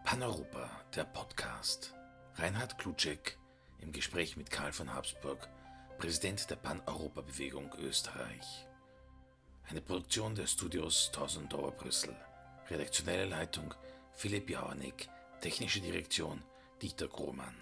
Paneuropa, 0.03 0.69
der 0.95 1.05
Podcast. 1.05 1.93
Reinhard 2.35 2.77
Klutschek 2.77 3.37
im 3.79 3.91
Gespräch 3.91 4.37
mit 4.37 4.51
Karl 4.51 4.71
von 4.71 4.93
Habsburg, 4.93 5.49
Präsident 5.97 6.49
der 6.49 6.55
Pan-Europa-Bewegung 6.55 7.71
Österreich. 7.79 8.67
Eine 9.69 9.82
Produktion 9.82 10.36
der 10.36 10.47
Studios 10.47 11.12
Tausendauer 11.13 11.71
Brüssel. 11.71 12.15
Redaktionelle 12.69 13.26
Leitung 13.26 13.74
Philipp 14.13 14.50
Jauernick. 14.50 15.10
Technische 15.41 15.82
Direktion 15.82 16.43
Dieter 16.82 17.08
Grohmann. 17.08 17.56